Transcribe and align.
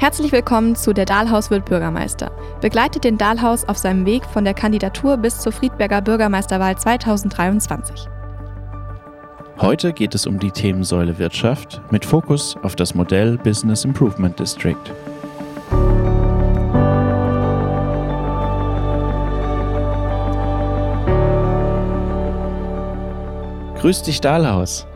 Herzlich 0.00 0.32
willkommen 0.32 0.76
zu 0.76 0.94
Der 0.94 1.04
Dahlhaus 1.04 1.50
wird 1.50 1.66
Bürgermeister. 1.66 2.30
Begleitet 2.62 3.04
den 3.04 3.18
Dahlhaus 3.18 3.68
auf 3.68 3.76
seinem 3.76 4.06
Weg 4.06 4.24
von 4.24 4.44
der 4.44 4.54
Kandidatur 4.54 5.18
bis 5.18 5.40
zur 5.40 5.52
Friedberger 5.52 6.00
Bürgermeisterwahl 6.00 6.78
2023. 6.78 8.08
Heute 9.58 9.92
geht 9.92 10.14
es 10.14 10.26
um 10.26 10.38
die 10.38 10.52
Themensäule 10.52 11.18
Wirtschaft 11.18 11.82
mit 11.90 12.06
Fokus 12.06 12.56
auf 12.62 12.76
das 12.76 12.94
Modell 12.94 13.36
Business 13.36 13.84
Improvement 13.84 14.38
District. 14.38 14.74
Grüß 23.82 24.02
dich, 24.04 24.22
Dahlhaus. 24.22 24.86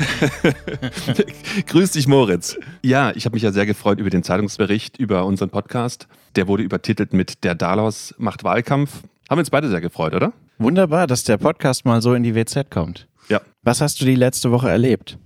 Grüß 1.66 1.92
dich, 1.92 2.06
Moritz. 2.08 2.58
Ja, 2.82 3.12
ich 3.14 3.24
habe 3.24 3.34
mich 3.34 3.42
ja 3.42 3.52
sehr 3.52 3.66
gefreut 3.66 3.98
über 3.98 4.10
den 4.10 4.22
Zeitungsbericht 4.22 4.98
über 4.98 5.24
unseren 5.24 5.50
Podcast. 5.50 6.08
Der 6.36 6.48
wurde 6.48 6.62
übertitelt 6.62 7.12
mit 7.12 7.44
Der 7.44 7.54
Dahlhaus 7.54 8.14
macht 8.18 8.44
Wahlkampf. 8.44 9.02
Haben 9.28 9.38
wir 9.38 9.40
uns 9.40 9.50
beide 9.50 9.68
sehr 9.68 9.80
gefreut, 9.80 10.14
oder? 10.14 10.32
Wunderbar, 10.58 11.06
dass 11.06 11.24
der 11.24 11.38
Podcast 11.38 11.84
mal 11.84 12.02
so 12.02 12.14
in 12.14 12.22
die 12.22 12.34
WZ 12.34 12.70
kommt. 12.70 13.08
Ja. 13.28 13.40
Was 13.62 13.80
hast 13.80 14.00
du 14.00 14.04
die 14.04 14.14
letzte 14.14 14.50
Woche 14.50 14.68
erlebt? 14.68 15.18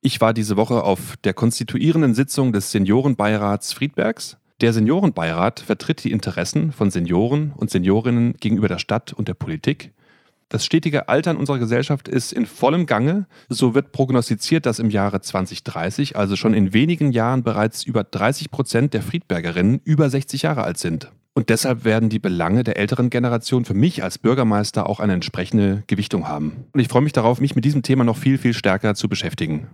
Ich 0.00 0.20
war 0.20 0.32
diese 0.32 0.56
Woche 0.56 0.82
auf 0.82 1.16
der 1.24 1.34
konstituierenden 1.34 2.14
Sitzung 2.14 2.52
des 2.52 2.70
Seniorenbeirats 2.72 3.72
Friedbergs. 3.72 4.38
Der 4.60 4.72
Seniorenbeirat 4.72 5.60
vertritt 5.60 6.04
die 6.04 6.12
Interessen 6.12 6.72
von 6.72 6.90
Senioren 6.90 7.52
und 7.56 7.70
Seniorinnen 7.70 8.34
gegenüber 8.40 8.68
der 8.68 8.78
Stadt 8.78 9.12
und 9.12 9.28
der 9.28 9.34
Politik 9.34 9.92
das 10.50 10.64
stetige 10.64 11.08
Altern 11.08 11.36
unserer 11.36 11.60
Gesellschaft 11.60 12.08
ist 12.08 12.32
in 12.32 12.44
vollem 12.44 12.86
Gange. 12.86 13.26
So 13.48 13.74
wird 13.74 13.92
prognostiziert, 13.92 14.66
dass 14.66 14.80
im 14.80 14.90
Jahre 14.90 15.20
2030, 15.20 16.16
also 16.16 16.34
schon 16.34 16.54
in 16.54 16.74
wenigen 16.74 17.12
Jahren, 17.12 17.44
bereits 17.44 17.84
über 17.84 18.02
30 18.02 18.50
Prozent 18.50 18.92
der 18.92 19.02
Friedbergerinnen 19.02 19.80
über 19.84 20.10
60 20.10 20.42
Jahre 20.42 20.64
alt 20.64 20.76
sind. 20.76 21.12
Und 21.34 21.50
deshalb 21.50 21.84
werden 21.84 22.08
die 22.08 22.18
Belange 22.18 22.64
der 22.64 22.76
älteren 22.76 23.10
Generation 23.10 23.64
für 23.64 23.74
mich 23.74 24.02
als 24.02 24.18
Bürgermeister 24.18 24.88
auch 24.88 24.98
eine 24.98 25.12
entsprechende 25.12 25.84
Gewichtung 25.86 26.26
haben. 26.26 26.64
Und 26.72 26.80
ich 26.80 26.88
freue 26.88 27.02
mich 27.02 27.12
darauf, 27.12 27.40
mich 27.40 27.54
mit 27.54 27.64
diesem 27.64 27.82
Thema 27.82 28.02
noch 28.02 28.16
viel, 28.16 28.36
viel 28.36 28.52
stärker 28.52 28.96
zu 28.96 29.08
beschäftigen. 29.08 29.68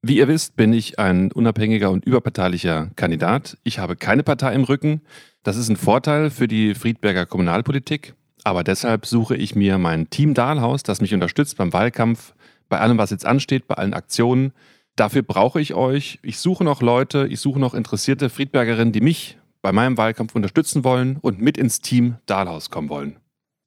Wie 0.00 0.18
ihr 0.18 0.28
wisst, 0.28 0.54
bin 0.54 0.72
ich 0.72 1.00
ein 1.00 1.32
unabhängiger 1.32 1.90
und 1.90 2.04
überparteilicher 2.04 2.92
Kandidat. 2.94 3.58
Ich 3.64 3.80
habe 3.80 3.96
keine 3.96 4.22
Partei 4.22 4.54
im 4.54 4.62
Rücken. 4.62 5.00
Das 5.42 5.56
ist 5.56 5.68
ein 5.68 5.76
Vorteil 5.76 6.30
für 6.30 6.46
die 6.46 6.76
Friedberger 6.76 7.26
Kommunalpolitik. 7.26 8.14
Aber 8.44 8.64
deshalb 8.64 9.06
suche 9.06 9.36
ich 9.36 9.54
mir 9.54 9.78
mein 9.78 10.10
Team 10.10 10.34
Dahlhaus, 10.34 10.82
das 10.82 11.00
mich 11.00 11.14
unterstützt 11.14 11.56
beim 11.56 11.72
Wahlkampf, 11.72 12.34
bei 12.68 12.78
allem, 12.80 12.98
was 12.98 13.10
jetzt 13.10 13.26
ansteht, 13.26 13.66
bei 13.66 13.74
allen 13.74 13.94
Aktionen. 13.94 14.52
Dafür 14.96 15.22
brauche 15.22 15.60
ich 15.60 15.74
euch. 15.74 16.18
Ich 16.22 16.38
suche 16.38 16.64
noch 16.64 16.82
Leute, 16.82 17.26
ich 17.30 17.40
suche 17.40 17.60
noch 17.60 17.74
interessierte 17.74 18.30
Friedbergerinnen, 18.30 18.92
die 18.92 19.00
mich 19.00 19.38
bei 19.62 19.72
meinem 19.72 19.96
Wahlkampf 19.96 20.34
unterstützen 20.34 20.84
wollen 20.84 21.16
und 21.20 21.40
mit 21.40 21.58
ins 21.58 21.80
Team 21.80 22.16
Dahlhaus 22.26 22.70
kommen 22.70 22.88
wollen. 22.88 23.16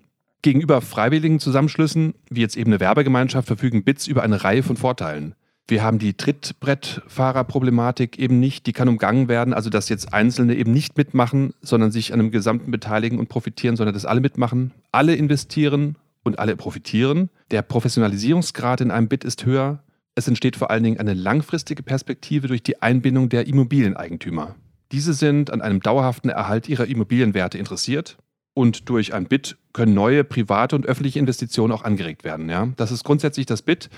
Gegenüber 0.42 0.82
freiwilligen 0.82 1.40
Zusammenschlüssen, 1.40 2.16
wie 2.30 2.42
jetzt 2.42 2.58
eben 2.58 2.72
eine 2.72 2.80
Werbegemeinschaft, 2.80 3.48
verfügen 3.48 3.84
BITS 3.84 4.08
über 4.08 4.24
eine 4.24 4.44
Reihe 4.44 4.64
von 4.64 4.76
Vorteilen. 4.76 5.36
Wir 5.68 5.84
haben 5.84 6.00
die 6.00 6.16
Trittbrettfahrerproblematik 6.16 8.20
eben 8.20 8.40
nicht, 8.40 8.66
die 8.66 8.74
kann 8.74 8.90
umgangen 8.90 9.28
werden, 9.28 9.54
also 9.54 9.70
dass 9.70 9.88
jetzt 9.88 10.14
Einzelne 10.14 10.56
eben 10.56 10.72
nicht 10.72 10.98
mitmachen, 10.98 11.54
sondern 11.62 11.92
sich 11.92 12.12
an 12.12 12.20
einem 12.20 12.32
Gesamten 12.32 12.72
beteiligen 12.72 13.20
und 13.20 13.30
profitieren, 13.30 13.76
sondern 13.76 13.94
dass 13.94 14.06
alle 14.06 14.20
mitmachen, 14.20 14.72
alle 14.92 15.16
investieren 15.16 15.96
und 16.24 16.40
alle 16.40 16.58
profitieren. 16.58 17.30
Der 17.52 17.62
Professionalisierungsgrad 17.62 18.82
in 18.82 18.92
einem 18.92 19.08
BIT 19.08 19.24
ist 19.24 19.46
höher. 19.46 19.84
Es 20.16 20.28
entsteht 20.28 20.58
vor 20.58 20.72
allen 20.72 20.84
Dingen 20.84 21.00
eine 21.00 21.14
langfristige 21.14 21.84
Perspektive 21.84 22.48
durch 22.48 22.64
die 22.64 22.82
Einbindung 22.82 23.30
der 23.30 23.48
Immobilieneigentümer. 23.48 24.56
Diese 24.92 25.14
sind 25.14 25.52
an 25.52 25.62
einem 25.62 25.80
dauerhaften 25.80 26.30
Erhalt 26.30 26.68
ihrer 26.68 26.86
Immobilienwerte 26.86 27.58
interessiert 27.58 28.18
und 28.54 28.90
durch 28.90 29.14
ein 29.14 29.26
BIT 29.26 29.58
können 29.74 29.94
neue 29.94 30.24
private 30.24 30.76
und 30.76 30.86
öffentliche 30.86 31.20
Investitionen 31.20 31.72
auch 31.72 31.84
angeregt 31.84 32.24
werden. 32.24 32.50
Ja? 32.50 32.68
Das 32.76 32.92
ist 32.92 33.04
grundsätzlich 33.04 33.46
das 33.46 33.62
BIT. 33.62 33.90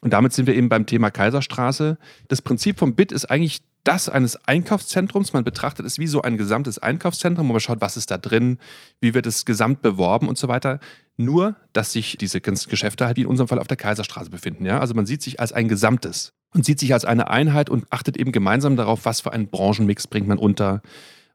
Und 0.00 0.12
damit 0.12 0.32
sind 0.32 0.46
wir 0.46 0.54
eben 0.54 0.68
beim 0.68 0.86
Thema 0.86 1.10
Kaiserstraße. 1.10 1.98
Das 2.28 2.42
Prinzip 2.42 2.78
vom 2.78 2.94
BIT 2.94 3.10
ist 3.10 3.24
eigentlich 3.24 3.62
das 3.82 4.08
eines 4.08 4.36
Einkaufszentrums. 4.46 5.32
Man 5.32 5.44
betrachtet 5.44 5.86
es 5.86 5.98
wie 5.98 6.06
so 6.06 6.22
ein 6.22 6.36
gesamtes 6.36 6.78
Einkaufszentrum, 6.78 7.48
wo 7.48 7.52
man 7.52 7.60
schaut, 7.60 7.80
was 7.80 7.96
ist 7.96 8.10
da 8.10 8.18
drin, 8.18 8.58
wie 9.00 9.14
wird 9.14 9.26
es 9.26 9.44
gesamt 9.44 9.82
beworben 9.82 10.28
und 10.28 10.38
so 10.38 10.48
weiter. 10.48 10.80
Nur, 11.16 11.56
dass 11.72 11.92
sich 11.92 12.18
diese 12.18 12.40
ganzen 12.40 12.68
Geschäfte 12.68 13.06
halt 13.06 13.16
wie 13.16 13.22
in 13.22 13.26
unserem 13.26 13.48
Fall 13.48 13.58
auf 13.58 13.68
der 13.68 13.76
Kaiserstraße 13.76 14.30
befinden. 14.30 14.66
Ja? 14.66 14.80
Also 14.80 14.94
man 14.94 15.06
sieht 15.06 15.22
sich 15.22 15.40
als 15.40 15.52
ein 15.52 15.68
Gesamtes 15.68 16.34
und 16.56 16.64
sieht 16.64 16.80
sich 16.80 16.94
als 16.94 17.04
eine 17.04 17.28
Einheit 17.28 17.68
und 17.68 17.84
achtet 17.90 18.16
eben 18.16 18.32
gemeinsam 18.32 18.76
darauf, 18.76 19.04
was 19.04 19.20
für 19.20 19.30
einen 19.30 19.48
Branchenmix 19.48 20.06
bringt 20.06 20.26
man 20.26 20.38
unter, 20.38 20.80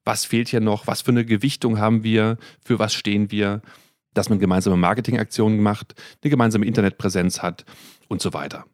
was 0.03 0.25
fehlt 0.25 0.49
hier 0.49 0.61
noch, 0.61 0.87
was 0.87 1.03
für 1.03 1.11
eine 1.11 1.25
Gewichtung 1.25 1.77
haben 1.77 2.03
wir, 2.03 2.37
für 2.65 2.79
was 2.79 2.95
stehen 2.95 3.29
wir, 3.29 3.61
dass 4.15 4.29
man 4.29 4.39
gemeinsame 4.39 4.77
Marketingaktionen 4.77 5.61
macht, 5.61 5.93
eine 6.23 6.31
gemeinsame 6.31 6.65
Internetpräsenz 6.65 7.43
hat 7.43 7.65
und 8.07 8.19
so 8.19 8.33
weiter. 8.33 8.65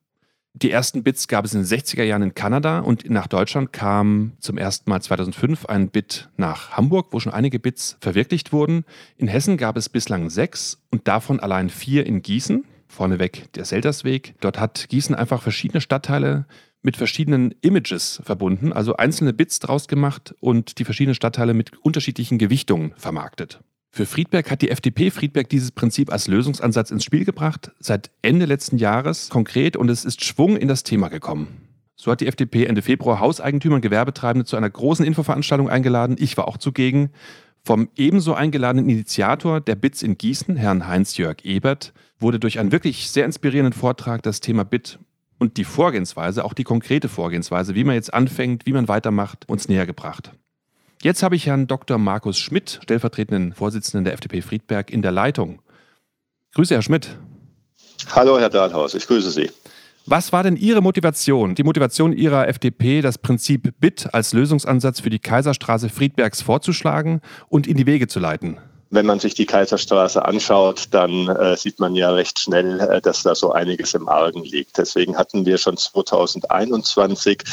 Die 0.53 0.71
ersten 0.71 1.03
Bits 1.03 1.27
gab 1.27 1.43
es 1.43 1.53
in 1.53 1.63
den 1.63 1.67
60er 1.67 2.03
Jahren 2.03 2.23
in 2.23 2.33
Kanada 2.33 2.79
und 2.79 3.09
nach 3.09 3.27
Deutschland 3.27 3.73
kam 3.73 4.31
zum 4.39 4.57
ersten 4.57 4.89
Mal 4.89 5.01
2005 5.01 5.65
ein 5.65 5.89
Bit 5.89 6.29
nach 6.37 6.71
Hamburg, 6.71 7.07
wo 7.11 7.19
schon 7.19 7.33
einige 7.33 7.59
Bits 7.59 7.97
verwirklicht 7.99 8.53
wurden. 8.53 8.85
In 9.17 9.27
Hessen 9.27 9.57
gab 9.57 9.75
es 9.75 9.89
bislang 9.89 10.29
sechs 10.29 10.81
und 10.91 11.09
davon 11.09 11.41
allein 11.41 11.69
vier 11.69 12.05
in 12.05 12.21
Gießen 12.21 12.63
vorneweg 12.97 13.53
der 13.53 13.63
Seltersweg. 13.63 14.33
Dort 14.41 14.59
hat 14.59 14.89
Gießen 14.89 15.15
einfach 15.15 15.41
verschiedene 15.41 15.81
Stadtteile 15.81 16.45
mit 16.81 16.97
verschiedenen 16.97 17.53
Images 17.61 18.21
verbunden, 18.23 18.73
also 18.73 18.95
einzelne 18.97 19.33
Bits 19.33 19.59
draus 19.59 19.87
gemacht 19.87 20.35
und 20.39 20.79
die 20.79 20.85
verschiedenen 20.85 21.15
Stadtteile 21.15 21.53
mit 21.53 21.77
unterschiedlichen 21.77 22.37
Gewichtungen 22.37 22.93
vermarktet. 22.97 23.61
Für 23.91 24.05
Friedberg 24.05 24.51
hat 24.51 24.61
die 24.61 24.69
FDP 24.69 25.11
Friedberg 25.11 25.49
dieses 25.49 25.71
Prinzip 25.71 26.11
als 26.11 26.27
Lösungsansatz 26.27 26.91
ins 26.91 27.03
Spiel 27.03 27.23
gebracht, 27.23 27.71
seit 27.79 28.11
Ende 28.21 28.45
letzten 28.45 28.77
Jahres 28.77 29.29
konkret 29.29 29.77
und 29.77 29.89
es 29.89 30.05
ist 30.05 30.23
Schwung 30.23 30.57
in 30.57 30.67
das 30.67 30.83
Thema 30.83 31.07
gekommen. 31.09 31.47
So 31.95 32.11
hat 32.11 32.21
die 32.21 32.27
FDP 32.27 32.65
Ende 32.65 32.83
Februar 32.83 33.19
Hauseigentümer 33.19 33.75
und 33.75 33.81
Gewerbetreibende 33.81 34.45
zu 34.45 34.55
einer 34.55 34.69
großen 34.69 35.03
Infoveranstaltung 35.03 35.67
eingeladen. 35.67 36.15
Ich 36.19 36.37
war 36.37 36.47
auch 36.47 36.57
zugegen. 36.57 37.09
Vom 37.67 37.89
ebenso 37.97 38.33
eingeladenen 38.33 38.87
Initiator 38.87 39.59
der 39.59 39.75
BITS 39.75 40.01
in 40.01 40.17
Gießen, 40.17 40.55
Herrn 40.55 40.87
Heinz-Jörg 40.87 41.43
Ebert, 41.43 41.91
wurde 42.17 42.39
durch 42.39 42.59
einen 42.59 42.71
wirklich 42.71 43.11
sehr 43.11 43.25
inspirierenden 43.25 43.77
Vortrag 43.77 44.23
das 44.23 44.39
Thema 44.39 44.63
BIT 44.63 44.99
und 45.37 45.57
die 45.57 45.65
Vorgehensweise, 45.65 46.45
auch 46.45 46.53
die 46.53 46.63
konkrete 46.63 47.09
Vorgehensweise, 47.09 47.75
wie 47.75 47.83
man 47.83 47.95
jetzt 47.95 48.13
anfängt, 48.13 48.65
wie 48.67 48.71
man 48.71 48.87
weitermacht, 48.87 49.49
uns 49.49 49.67
näher 49.67 49.85
gebracht. 49.85 50.31
Jetzt 51.01 51.23
habe 51.23 51.35
ich 51.35 51.45
Herrn 51.45 51.67
Dr. 51.67 51.97
Markus 51.97 52.37
Schmidt, 52.37 52.79
stellvertretenden 52.83 53.51
Vorsitzenden 53.51 54.05
der 54.05 54.13
FDP 54.13 54.41
Friedberg, 54.41 54.89
in 54.89 55.01
der 55.01 55.11
Leitung. 55.11 55.61
Grüße, 56.53 56.73
Herr 56.73 56.81
Schmidt. 56.81 57.17
Hallo, 58.11 58.39
Herr 58.39 58.49
Dahlhaus, 58.49 58.93
ich 58.93 59.05
grüße 59.05 59.31
Sie. 59.31 59.51
Was 60.09 60.31
war 60.31 60.41
denn 60.41 60.55
Ihre 60.55 60.81
Motivation, 60.81 61.53
die 61.53 61.63
Motivation 61.63 62.13
Ihrer 62.13 62.47
FDP, 62.47 63.01
das 63.01 63.17
Prinzip 63.17 63.73
BIT 63.81 64.07
als 64.13 64.31
Lösungsansatz 64.31 65.01
für 65.01 65.09
die 65.09 65.19
Kaiserstraße 65.19 65.89
Friedbergs 65.89 66.41
vorzuschlagen 66.41 67.19
und 67.49 67.67
in 67.67 67.75
die 67.75 67.85
Wege 67.85 68.07
zu 68.07 68.21
leiten? 68.21 68.57
Wenn 68.89 69.05
man 69.05 69.19
sich 69.19 69.33
die 69.33 69.45
Kaiserstraße 69.45 70.23
anschaut, 70.23 70.85
dann 70.91 71.27
äh, 71.27 71.57
sieht 71.57 71.79
man 71.79 71.95
ja 71.95 72.11
recht 72.11 72.39
schnell, 72.39 72.79
äh, 72.79 73.01
dass 73.01 73.23
da 73.23 73.35
so 73.35 73.51
einiges 73.51 73.93
im 73.93 74.07
Argen 74.07 74.43
liegt. 74.43 74.77
Deswegen 74.77 75.17
hatten 75.17 75.45
wir 75.45 75.57
schon 75.57 75.75
2021 75.75 77.43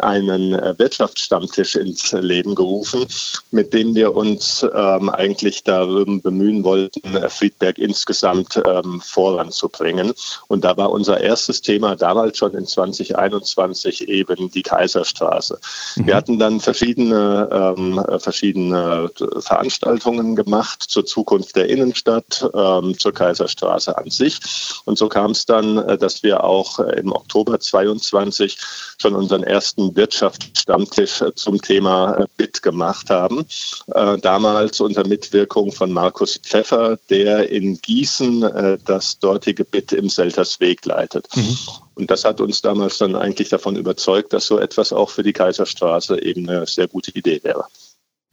einen 0.00 0.54
äh, 0.54 0.78
Wirtschaftsstammtisch 0.78 1.74
ins 1.74 2.12
Leben 2.12 2.54
gerufen, 2.54 3.06
mit 3.50 3.74
dem 3.74 3.94
wir 3.94 4.14
uns 4.14 4.64
ähm, 4.74 5.10
eigentlich 5.10 5.64
darum 5.64 6.20
bemühen 6.20 6.62
wollten, 6.62 7.16
äh, 7.16 7.28
Friedberg 7.28 7.78
insgesamt 7.78 8.60
ähm, 8.64 9.00
voranzubringen. 9.00 10.12
Und 10.46 10.64
da 10.64 10.76
war 10.76 10.90
unser 10.90 11.20
erstes 11.20 11.60
Thema 11.60 11.96
damals 11.96 12.38
schon 12.38 12.54
in 12.54 12.66
2021 12.66 14.08
eben 14.08 14.50
die 14.52 14.62
Kaiserstraße. 14.62 15.58
Mhm. 15.96 16.06
Wir 16.06 16.14
hatten 16.14 16.38
dann 16.38 16.60
verschiedene, 16.60 17.48
ähm, 17.50 18.04
verschiedene 18.20 19.10
Veranstaltungen 19.40 20.36
gemacht 20.36 20.67
gemacht 20.68 20.82
zur 20.88 21.06
Zukunft 21.06 21.56
der 21.56 21.68
Innenstadt, 21.68 22.48
ähm, 22.54 22.98
zur 22.98 23.12
Kaiserstraße 23.12 23.96
an 23.96 24.10
sich. 24.10 24.38
Und 24.84 24.98
so 24.98 25.08
kam 25.08 25.32
es 25.32 25.46
dann, 25.46 25.78
äh, 25.78 25.98
dass 25.98 26.22
wir 26.22 26.44
auch 26.44 26.78
äh, 26.78 26.98
im 27.00 27.12
Oktober 27.12 27.58
22 27.58 28.58
schon 28.98 29.14
unseren 29.14 29.42
ersten 29.42 29.94
Wirtschaftsstammtisch 29.96 31.22
äh, 31.22 31.34
zum 31.34 31.60
Thema 31.60 32.26
BIT 32.36 32.62
gemacht 32.62 33.10
haben. 33.10 33.46
Äh, 33.94 34.18
damals 34.18 34.80
unter 34.80 35.06
Mitwirkung 35.06 35.72
von 35.72 35.92
Markus 35.92 36.38
Pfeffer, 36.38 36.98
der 37.08 37.50
in 37.50 37.80
Gießen 37.80 38.42
äh, 38.42 38.78
das 38.84 39.18
dortige 39.18 39.64
BIT 39.64 39.92
im 39.92 40.08
Seltersweg 40.08 40.84
leitet. 40.84 41.28
Mhm. 41.34 41.58
Und 41.94 42.10
das 42.10 42.24
hat 42.24 42.40
uns 42.40 42.60
damals 42.62 42.98
dann 42.98 43.16
eigentlich 43.16 43.48
davon 43.48 43.76
überzeugt, 43.76 44.32
dass 44.32 44.46
so 44.46 44.58
etwas 44.58 44.92
auch 44.92 45.10
für 45.10 45.24
die 45.24 45.32
Kaiserstraße 45.32 46.22
eben 46.22 46.48
eine 46.48 46.66
sehr 46.66 46.86
gute 46.86 47.10
Idee 47.10 47.40
wäre. 47.42 47.64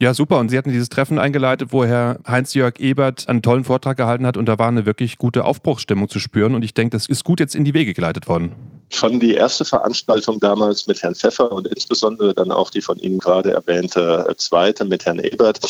Ja, 0.00 0.12
super. 0.12 0.38
Und 0.38 0.50
Sie 0.50 0.58
hatten 0.58 0.70
dieses 0.70 0.90
Treffen 0.90 1.18
eingeleitet, 1.18 1.72
wo 1.72 1.84
Herr 1.84 2.18
Heinz-Jörg 2.26 2.78
Ebert 2.78 3.28
einen 3.28 3.40
tollen 3.40 3.64
Vortrag 3.64 3.96
gehalten 3.96 4.26
hat 4.26 4.36
und 4.36 4.46
da 4.46 4.58
war 4.58 4.68
eine 4.68 4.84
wirklich 4.84 5.16
gute 5.16 5.44
Aufbruchsstimmung 5.44 6.08
zu 6.08 6.18
spüren. 6.18 6.54
Und 6.54 6.64
ich 6.64 6.74
denke, 6.74 6.90
das 6.90 7.06
ist 7.06 7.24
gut 7.24 7.40
jetzt 7.40 7.54
in 7.54 7.64
die 7.64 7.72
Wege 7.72 7.94
geleitet 7.94 8.28
worden 8.28 8.52
schon 8.90 9.20
die 9.20 9.34
erste 9.34 9.64
Veranstaltung 9.64 10.40
damals 10.40 10.86
mit 10.86 11.02
Herrn 11.02 11.14
Pfeffer 11.14 11.50
und 11.52 11.66
insbesondere 11.66 12.34
dann 12.34 12.52
auch 12.52 12.70
die 12.70 12.80
von 12.80 12.98
Ihnen 12.98 13.18
gerade 13.18 13.52
erwähnte 13.52 14.26
äh, 14.28 14.36
zweite 14.36 14.84
mit 14.84 15.04
Herrn 15.04 15.18
Ebert, 15.18 15.60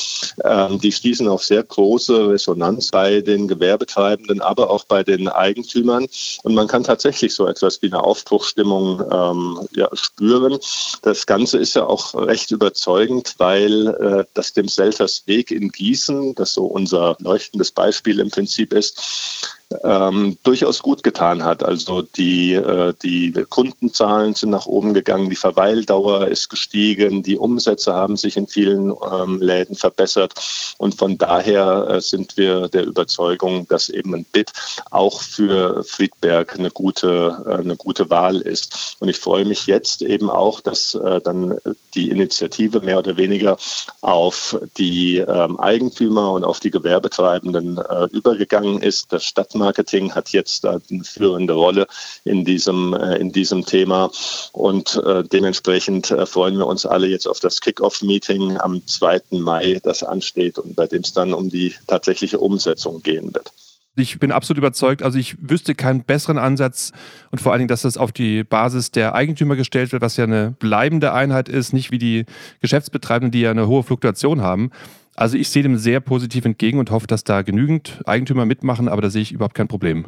ähm, 0.45 0.79
die 0.81 0.93
stießen 0.93 1.27
auf 1.29 1.45
sehr 1.45 1.63
große 1.63 2.31
Resonanz 2.31 2.91
bei 2.91 3.21
den 3.21 3.49
Gewerbetreibenden, 3.49 4.41
aber 4.41 4.71
auch 4.71 4.85
bei 4.85 5.03
den 5.03 5.29
Eigentümern. 5.29 6.07
Und 6.43 6.55
man 6.55 6.69
kann 6.69 6.85
tatsächlich 6.85 7.35
so 7.35 7.47
etwas 7.47 7.81
wie 7.83 7.87
eine 7.87 8.03
Aufbruchsstimmung 8.03 9.03
ähm, 9.11 9.69
ja, 9.75 9.89
spüren. 9.95 10.59
Das 11.03 11.27
Ganze 11.27 11.59
ist 11.59 11.75
ja 11.75 11.87
auch 11.87 12.15
recht 12.15 12.51
überzeugend, 12.51 13.35
weil 13.39 13.89
äh, 13.89 14.25
das 14.35 14.53
dem 14.53 14.69
Selters 14.69 15.23
Weg 15.27 15.51
in 15.51 15.71
Gießen, 15.71 16.35
das 16.35 16.55
so 16.55 16.67
unser 16.67 17.17
leuchtendes 17.21 17.71
Beispiel 17.71 18.21
im 18.21 18.31
Prinzip 18.31 18.73
ist, 18.73 19.57
ähm, 19.83 20.39
durchaus 20.45 20.81
gut 20.83 21.03
getan 21.03 21.45
hat. 21.45 21.63
Also 21.63 22.03
die, 22.03 22.55
äh, 22.55 22.95
die 23.03 23.33
Kundenzahlen 23.49 24.35
sind 24.35 24.51
nach 24.51 24.67
oben 24.67 24.95
gegangen, 24.95 25.29
die 25.29 25.37
Verweildauer 25.37 26.29
ist 26.29 26.49
gestiegen, 26.49 27.23
die 27.23 27.37
Umsätze 27.37 27.93
haben 27.93 28.17
sich 28.17 28.37
in 28.37 28.47
vielen 28.47 28.95
ähm, 29.13 29.41
Läden 29.41 29.75
verbessert 29.75 30.35
und 30.79 30.95
von 30.95 31.19
daher 31.19 31.89
äh, 31.91 32.01
sind 32.01 32.37
wir 32.37 32.69
der 32.69 32.87
Überzeugung, 32.87 33.67
dass 33.69 33.89
eben 33.89 34.15
ein 34.15 34.27
Bit 34.33 34.53
auch 34.91 35.21
für 35.21 35.83
Friedberg 35.85 36.59
eine 36.59 36.71
gute, 36.71 37.45
äh, 37.47 37.55
eine 37.55 37.77
gute 37.77 38.09
Wahl 38.11 38.41
ist. 38.41 38.97
Und 39.01 39.09
ich 39.09 39.19
freue 39.19 39.45
mich 39.45 39.67
jetzt 39.67 40.03
eben 40.03 40.31
auch, 40.31 40.61
dass 40.61 40.95
äh, 40.95 41.21
dann 41.21 41.59
die 41.95 42.11
Initiative 42.11 42.81
mehr 42.81 42.99
oder 42.99 43.17
weniger 43.17 43.57
auf 44.03 44.59
die 44.77 45.19
ähm, 45.19 45.59
Eigentümer 45.59 46.33
und 46.33 46.45
auf 46.45 46.61
die 46.61 46.71
Gewerbetreibenden 46.71 47.79
äh, 47.79 48.05
übergegangen 48.13 48.81
ist. 48.81 49.13
Das 49.13 49.25
Stadt 49.25 49.56
Marketing 49.57 50.15
hat 50.15 50.31
jetzt 50.31 50.65
eine 50.65 50.81
führende 51.03 51.55
Rolle 51.55 51.87
in 52.25 52.45
diesem, 52.45 52.95
äh, 52.95 53.17
in 53.17 53.33
diesem 53.33 53.65
Thema. 53.65 54.11
Und 54.53 55.01
äh, 55.05 55.25
dementsprechend 55.25 56.11
äh, 56.11 56.27
freuen 56.27 56.59
wir 56.59 56.67
uns 56.67 56.87
alle 56.87 57.07
jetzt 57.07 57.27
auf 57.27 57.41
das 57.41 57.61
Kick-Off-Meeting 57.61 58.59
am 58.59 58.87
2. 58.87 59.21
Mai, 59.31 59.81
das 59.83 60.03
ansteht 60.03 60.59
und 60.59 60.77
bei 60.77 60.87
dem 60.87 61.03
es 61.03 61.13
dann 61.13 61.33
um 61.33 61.51
die 61.51 61.75
tatsächliche 61.87 62.39
Umsetzung 62.39 63.03
gehen 63.03 63.35
wird. 63.35 63.53
Ich 63.99 64.19
bin 64.19 64.31
absolut 64.31 64.59
überzeugt, 64.59 65.03
also 65.03 65.19
ich 65.19 65.37
wüsste 65.41 65.75
keinen 65.75 66.05
besseren 66.05 66.37
Ansatz 66.37 66.93
und 67.31 67.41
vor 67.41 67.53
allen 67.53 67.61
Dingen, 67.61 67.69
dass 67.69 67.83
das 67.83 67.97
auf 67.97 68.13
die 68.13 68.45
Basis 68.45 68.91
der 68.91 69.15
Eigentümer 69.15 69.57
gestellt 69.57 69.91
wird, 69.93 70.03
was 70.03 70.19
ja 70.19 70.25
eine 70.25 70.55
bleibende 70.59 71.15
Einheit 71.15 71.49
ist, 71.49 71.73
nicht 71.73 71.91
wie 71.91 71.99
die 71.99 72.27
Geschäftsbetreibenden, 72.61 73.33
die 73.33 73.41
ja 73.41 73.51
eine 73.51 73.69
hohe 73.69 73.83
Fluktuation 73.83 74.43
haben. 74.43 74.71
Also 75.17 75.39
ich 75.39 75.49
sehe 75.49 75.63
dem 75.63 75.79
sehr 75.79 76.01
positiv 76.01 76.45
entgegen 76.45 76.79
und 76.79 76.91
hoffe, 76.91 77.07
dass 77.07 77.25
da 77.25 77.43
genügend 77.43 78.03
Eigentümer 78.05 78.45
mitmachen, 78.45 78.89
aber 78.89 79.01
da 79.01 79.11
sehe 79.11 79.23
ich 79.23 79.33
überhaupt 79.33 79.55
kein 79.55 79.67
Problem. 79.67 80.05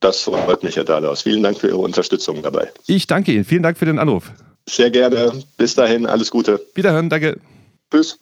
Das 0.00 0.22
freut 0.22 0.62
mich, 0.62 0.76
Herr 0.76 0.84
Dahlaus. 0.84 1.22
Vielen 1.22 1.42
Dank 1.42 1.58
für 1.58 1.68
Ihre 1.68 1.78
Unterstützung 1.78 2.42
dabei. 2.42 2.70
Ich 2.86 3.06
danke 3.06 3.32
Ihnen. 3.32 3.44
Vielen 3.44 3.62
Dank 3.62 3.76
für 3.76 3.84
den 3.84 3.98
Anruf. 3.98 4.32
Sehr 4.68 4.90
gerne. 4.90 5.32
Bis 5.56 5.74
dahin, 5.74 6.06
alles 6.06 6.30
Gute. 6.30 6.64
Wiederhören, 6.74 7.10
danke. 7.10 7.40
Tschüss. 7.90 8.18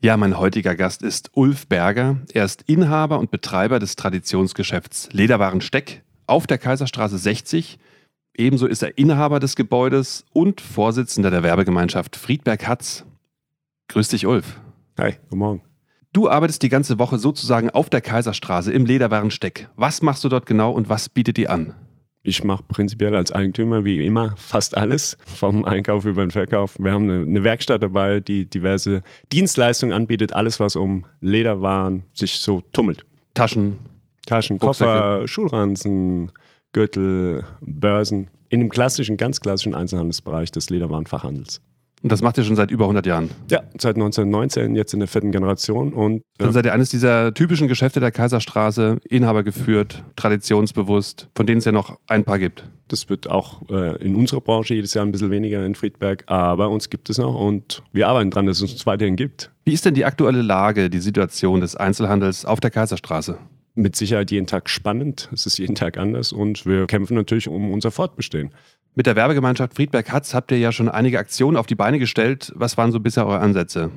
Ja, 0.00 0.18
mein 0.18 0.38
heutiger 0.38 0.74
Gast 0.74 1.02
ist 1.02 1.30
Ulf 1.32 1.66
Berger. 1.66 2.18
Er 2.32 2.44
ist 2.44 2.62
Inhaber 2.66 3.18
und 3.18 3.30
Betreiber 3.30 3.78
des 3.78 3.96
Traditionsgeschäfts 3.96 5.08
Lederwaren 5.12 5.62
Steck 5.62 6.02
auf 6.26 6.46
der 6.46 6.58
Kaiserstraße 6.58 7.16
60. 7.16 7.78
Ebenso 8.36 8.66
ist 8.66 8.82
er 8.82 8.98
Inhaber 8.98 9.40
des 9.40 9.56
Gebäudes 9.56 10.24
und 10.32 10.60
Vorsitzender 10.60 11.30
der 11.30 11.42
Werbegemeinschaft 11.42 12.16
Friedberg 12.16 12.66
Hatz. 12.66 13.04
Grüß 13.88 14.08
dich, 14.08 14.26
Ulf. 14.26 14.58
Hi, 14.96 15.14
guten 15.24 15.38
Morgen. 15.38 15.62
Du 16.12 16.28
arbeitest 16.28 16.62
die 16.62 16.68
ganze 16.68 17.00
Woche 17.00 17.18
sozusagen 17.18 17.68
auf 17.68 17.90
der 17.90 18.00
Kaiserstraße 18.00 18.72
im 18.72 18.86
Lederwarensteck. 18.86 19.68
Was 19.74 20.02
machst 20.02 20.22
du 20.22 20.28
dort 20.28 20.46
genau 20.46 20.70
und 20.70 20.88
was 20.88 21.08
bietet 21.08 21.36
dir 21.36 21.50
an? 21.50 21.74
Ich 22.22 22.44
mache 22.44 22.62
prinzipiell 22.62 23.16
als 23.16 23.32
Eigentümer 23.32 23.84
wie 23.84 24.06
immer 24.06 24.36
fast 24.36 24.76
alles, 24.76 25.18
vom 25.26 25.64
Einkauf 25.64 26.04
über 26.04 26.24
den 26.24 26.30
Verkauf. 26.30 26.76
Wir 26.78 26.92
haben 26.92 27.10
eine, 27.10 27.22
eine, 27.22 27.42
Werkstatt 27.42 27.82
dabei, 27.82 28.20
die 28.20 28.46
diverse 28.46 29.02
Dienstleistungen 29.32 29.92
anbietet, 29.92 30.32
alles 30.32 30.60
was 30.60 30.76
um 30.76 31.06
Lederwaren 31.20 32.04
sich 32.12 32.38
so 32.38 32.62
tummelt. 32.72 33.04
Taschen, 33.34 33.78
Taschen, 34.26 34.60
Koffer, 34.60 35.26
Schulranzen, 35.26 36.30
Gürtel, 36.72 37.44
Börsen. 37.60 38.30
In 38.48 38.60
dem 38.60 38.68
klassischen, 38.68 39.16
ganz 39.16 39.40
klassischen 39.40 39.74
Einzelhandelsbereich 39.74 40.52
des 40.52 40.70
Lederwarenfachhandels. 40.70 41.60
Und 42.04 42.12
das 42.12 42.20
macht 42.20 42.36
ihr 42.36 42.44
schon 42.44 42.54
seit 42.54 42.70
über 42.70 42.84
100 42.84 43.06
Jahren? 43.06 43.30
Ja, 43.50 43.62
seit 43.78 43.96
1919, 43.96 44.76
jetzt 44.76 44.92
in 44.92 45.00
der 45.00 45.08
vierten 45.08 45.32
Generation. 45.32 45.94
Und, 45.94 46.22
Dann 46.36 46.52
seid 46.52 46.66
ihr 46.66 46.74
eines 46.74 46.90
dieser 46.90 47.32
typischen 47.32 47.66
Geschäfte 47.66 47.98
der 47.98 48.12
Kaiserstraße, 48.12 48.98
Inhaber 49.08 49.42
geführt, 49.42 50.04
traditionsbewusst, 50.14 51.30
von 51.34 51.46
denen 51.46 51.60
es 51.60 51.64
ja 51.64 51.72
noch 51.72 51.98
ein 52.06 52.24
paar 52.24 52.38
gibt. 52.38 52.68
Das 52.88 53.08
wird 53.08 53.30
auch 53.30 53.62
äh, 53.70 53.96
in 54.04 54.16
unserer 54.16 54.42
Branche 54.42 54.74
jedes 54.74 54.92
Jahr 54.92 55.06
ein 55.06 55.12
bisschen 55.12 55.30
weniger 55.30 55.64
in 55.64 55.74
Friedberg, 55.74 56.24
aber 56.26 56.68
uns 56.68 56.90
gibt 56.90 57.08
es 57.08 57.16
noch 57.16 57.34
und 57.34 57.82
wir 57.92 58.06
arbeiten 58.06 58.30
dran, 58.30 58.44
dass 58.44 58.60
es 58.60 58.70
uns 58.70 58.84
weiterhin 58.84 59.16
gibt. 59.16 59.50
Wie 59.64 59.72
ist 59.72 59.86
denn 59.86 59.94
die 59.94 60.04
aktuelle 60.04 60.42
Lage, 60.42 60.90
die 60.90 61.00
Situation 61.00 61.62
des 61.62 61.74
Einzelhandels 61.74 62.44
auf 62.44 62.60
der 62.60 62.70
Kaiserstraße? 62.70 63.38
Mit 63.76 63.96
Sicherheit 63.96 64.30
jeden 64.30 64.46
Tag 64.46 64.68
spannend. 64.68 65.30
Es 65.32 65.46
ist 65.46 65.58
jeden 65.58 65.74
Tag 65.74 65.96
anders 65.96 66.32
und 66.32 66.66
wir 66.66 66.86
kämpfen 66.86 67.14
natürlich 67.14 67.48
um 67.48 67.72
unser 67.72 67.90
Fortbestehen. 67.90 68.50
Mit 68.96 69.06
der 69.06 69.16
Werbegemeinschaft 69.16 69.74
Friedberg 69.74 70.12
Hatz 70.12 70.34
habt 70.34 70.52
ihr 70.52 70.58
ja 70.58 70.70
schon 70.70 70.88
einige 70.88 71.18
Aktionen 71.18 71.56
auf 71.56 71.66
die 71.66 71.74
Beine 71.74 71.98
gestellt. 71.98 72.52
Was 72.54 72.76
waren 72.76 72.92
so 72.92 73.00
bisher 73.00 73.26
eure 73.26 73.40
Ansätze? 73.40 73.90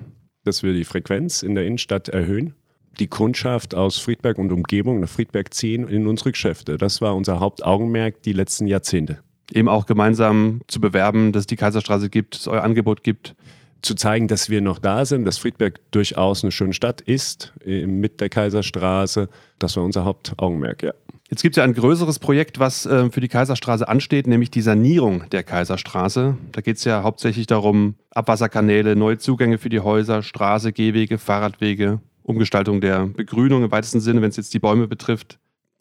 Dass 0.44 0.64
wir 0.64 0.74
die 0.74 0.86
Frequenz 0.86 1.44
in 1.44 1.54
der 1.54 1.68
Innenstadt 1.68 2.10
erhöhen, 2.10 2.56
die 2.98 3.06
Kundschaft 3.06 3.76
aus 3.76 4.00
Friedberg 4.00 4.40
und 4.40 4.52
Umgebung 4.52 5.00
nach 5.00 5.08
Friedberg 5.08 5.54
ziehen 5.54 5.88
in 5.88 6.08
unsere 6.08 6.32
Geschäfte. 6.32 6.78
Das 6.78 7.00
war 7.00 7.16
unser 7.16 7.40
Hauptaugenmerk 7.40 8.24
die 8.24 8.34
letzten 8.34 8.66
Jahrzehnte. 8.66 9.20
Eben 9.54 9.70
auch 9.70 9.86
gemeinsam 9.86 10.62
zu 10.68 10.82
bewerben, 10.82 11.32
dass 11.32 11.42
es 11.42 11.48
die 11.48 11.58
Kaiserstraße 11.58 12.10
gibt, 12.10 12.34
dass 12.34 12.42
es 12.42 12.48
euer 12.48 12.64
Angebot 12.64 13.04
gibt. 13.04 13.36
Zu 13.84 13.94
zeigen, 13.94 14.28
dass 14.28 14.50
wir 14.50 14.62
noch 14.62 14.80
da 14.80 15.06
sind, 15.06 15.26
dass 15.26 15.38
Friedberg 15.38 15.80
durchaus 15.92 16.44
eine 16.44 16.52
schöne 16.52 16.74
Stadt 16.74 17.02
ist, 17.02 17.54
mit 17.64 18.20
der 18.20 18.30
Kaiserstraße. 18.30 19.30
Das 19.60 19.78
war 19.78 19.84
unser 19.84 20.06
Hauptaugenmerk, 20.06 20.82
ja. 20.82 20.94
Jetzt 21.30 21.42
gibt 21.42 21.58
es 21.58 21.58
ja 21.58 21.66
ein 21.66 21.74
größeres 21.74 22.20
Projekt, 22.20 22.58
was 22.58 22.86
äh, 22.86 23.10
für 23.10 23.20
die 23.20 23.28
Kaiserstraße 23.28 23.88
ansteht, 23.88 24.28
nämlich 24.28 24.50
die 24.50 24.62
Sanierung 24.62 25.30
der 25.30 25.44
Kaiserstraße. 25.44 26.38
Da 26.54 26.62
geht 26.62 26.78
es 26.78 26.86
ja 26.86 27.04
hauptsächlich 27.04 27.48
darum, 27.48 27.96
Abwasserkanäle, 28.12 28.96
neue 28.96 29.18
Zugänge 29.18 29.58
für 29.58 29.68
die 29.68 29.82
Häuser, 29.82 30.24
Straße, 30.24 30.72
Gehwege, 30.72 31.18
Fahrradwege, 31.18 32.00
Umgestaltung 32.24 32.80
der 32.80 33.08
Begrünung 33.08 33.64
im 33.66 33.72
weitesten 33.72 34.00
Sinne, 34.00 34.22
wenn 34.22 34.30
es 34.30 34.38
jetzt 34.38 34.54
die 34.54 34.60
Bäume 34.60 34.88
betrifft. 34.88 35.38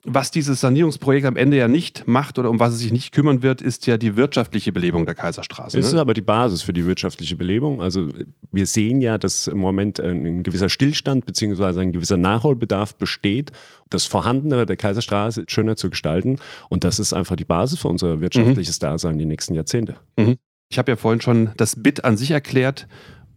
Was 0.08 0.30
dieses 0.30 0.60
Sanierungsprojekt 0.60 1.26
am 1.26 1.36
Ende 1.36 1.56
ja 1.56 1.66
nicht 1.66 2.06
macht 2.06 2.38
oder 2.38 2.48
um 2.48 2.60
was 2.60 2.72
es 2.72 2.78
sich 2.78 2.92
nicht 2.92 3.12
kümmern 3.12 3.42
wird, 3.42 3.60
ist 3.60 3.86
ja 3.86 3.98
die 3.98 4.16
wirtschaftliche 4.16 4.72
Belebung 4.72 5.04
der 5.04 5.16
Kaiserstraße. 5.16 5.76
Ne? 5.76 5.84
ist 5.84 5.94
aber 5.94 6.14
die 6.14 6.20
Basis 6.20 6.62
für 6.62 6.72
die 6.72 6.86
wirtschaftliche 6.86 7.34
Belebung. 7.34 7.82
Also 7.82 8.08
wir 8.52 8.66
sehen 8.66 9.00
ja, 9.00 9.18
dass 9.18 9.48
im 9.48 9.58
Moment 9.58 9.98
ein 9.98 10.44
gewisser 10.44 10.68
Stillstand 10.68 11.26
bzw. 11.26 11.80
ein 11.80 11.92
gewisser 11.92 12.16
Nachholbedarf 12.16 12.94
besteht, 12.94 13.50
das 13.90 14.04
Vorhandene 14.04 14.64
der 14.64 14.76
Kaiserstraße 14.76 15.44
schöner 15.48 15.76
zu 15.76 15.90
gestalten. 15.90 16.38
Und 16.68 16.84
das 16.84 16.98
ist 17.00 17.12
einfach 17.12 17.34
die 17.34 17.44
Basis 17.44 17.80
für 17.80 17.88
unser 17.88 18.20
wirtschaftliches 18.20 18.80
mhm. 18.80 18.86
Dasein 18.86 19.18
die 19.18 19.26
nächsten 19.26 19.54
Jahrzehnte. 19.54 19.96
Mhm. 20.16 20.36
Ich 20.68 20.78
habe 20.78 20.92
ja 20.92 20.96
vorhin 20.96 21.20
schon 21.20 21.50
das 21.56 21.82
BIT 21.82 22.04
an 22.04 22.16
sich 22.16 22.30
erklärt. 22.30 22.88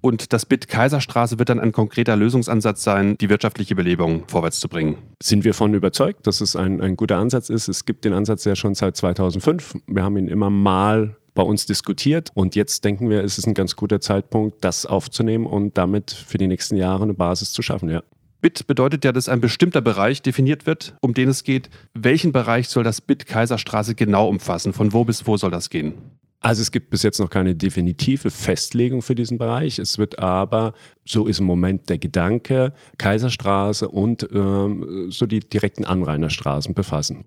Und 0.01 0.31
das 0.31 0.45
BIT 0.45 0.67
Kaiserstraße 0.67 1.39
wird 1.39 1.49
dann 1.49 1.59
ein 1.59 1.71
konkreter 1.71 2.15
Lösungsansatz 2.15 2.83
sein, 2.83 3.17
die 3.17 3.29
wirtschaftliche 3.29 3.75
Belebung 3.75 4.23
vorwärts 4.27 4.59
zu 4.59 4.69
bringen. 4.69 4.97
Sind 5.21 5.43
wir 5.43 5.53
von 5.53 5.73
überzeugt, 5.73 6.25
dass 6.25 6.39
es 6.41 6.55
ein, 6.55 6.79
ein 6.81 6.95
guter 6.95 7.17
Ansatz 7.17 7.49
ist? 7.49 7.67
Es 7.67 7.85
gibt 7.85 8.05
den 8.05 8.13
Ansatz 8.13 8.45
ja 8.45 8.55
schon 8.55 8.75
seit 8.75 8.95
2005. 8.95 9.75
Wir 9.87 10.03
haben 10.03 10.17
ihn 10.17 10.27
immer 10.27 10.49
mal 10.49 11.17
bei 11.35 11.43
uns 11.43 11.65
diskutiert 11.65 12.31
und 12.33 12.55
jetzt 12.55 12.83
denken 12.85 13.09
wir, 13.09 13.23
es 13.23 13.37
ist 13.37 13.47
ein 13.47 13.53
ganz 13.53 13.75
guter 13.75 14.01
Zeitpunkt, 14.01 14.63
das 14.63 14.85
aufzunehmen 14.85 15.45
und 15.45 15.77
damit 15.77 16.11
für 16.11 16.37
die 16.37 16.47
nächsten 16.47 16.75
Jahre 16.75 17.03
eine 17.03 17.13
Basis 17.13 17.51
zu 17.51 17.61
schaffen, 17.61 17.89
ja. 17.89 18.03
BIT 18.41 18.67
bedeutet 18.67 19.03
ja, 19.03 19.11
dass 19.11 19.27
ein 19.27 19.41
bestimmter 19.41 19.81
Bereich 19.81 20.21
definiert 20.21 20.65
wird, 20.65 20.95
um 21.01 21.13
den 21.13 21.27
es 21.27 21.43
geht. 21.43 21.69
Welchen 21.93 22.31
Bereich 22.31 22.69
soll 22.69 22.83
das 22.83 23.01
BIT 23.01 23.25
Kaiserstraße 23.25 23.95
genau 23.95 24.29
umfassen? 24.29 24.71
Von 24.71 24.93
wo 24.93 25.03
bis 25.03 25.27
wo 25.27 25.35
soll 25.35 25.51
das 25.51 25.69
gehen? 25.69 25.95
Also 26.41 26.61
es 26.61 26.71
gibt 26.71 26.89
bis 26.89 27.03
jetzt 27.03 27.19
noch 27.19 27.29
keine 27.29 27.55
definitive 27.55 28.31
Festlegung 28.31 29.01
für 29.01 29.15
diesen 29.15 29.37
Bereich. 29.37 29.77
Es 29.77 29.97
wird 29.97 30.19
aber, 30.19 30.73
so 31.05 31.27
ist 31.27 31.39
im 31.39 31.45
Moment 31.45 31.89
der 31.89 31.97
Gedanke, 31.97 32.73
Kaiserstraße 32.97 33.89
und 33.89 34.27
ähm, 34.31 35.07
so 35.09 35.25
die 35.25 35.41
direkten 35.41 35.83
Anrainerstraßen 35.83 36.73
befassen. 36.73 37.25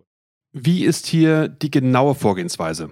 Wie 0.52 0.85
ist 0.85 1.07
hier 1.07 1.49
die 1.49 1.71
genaue 1.71 2.14
Vorgehensweise? 2.14 2.90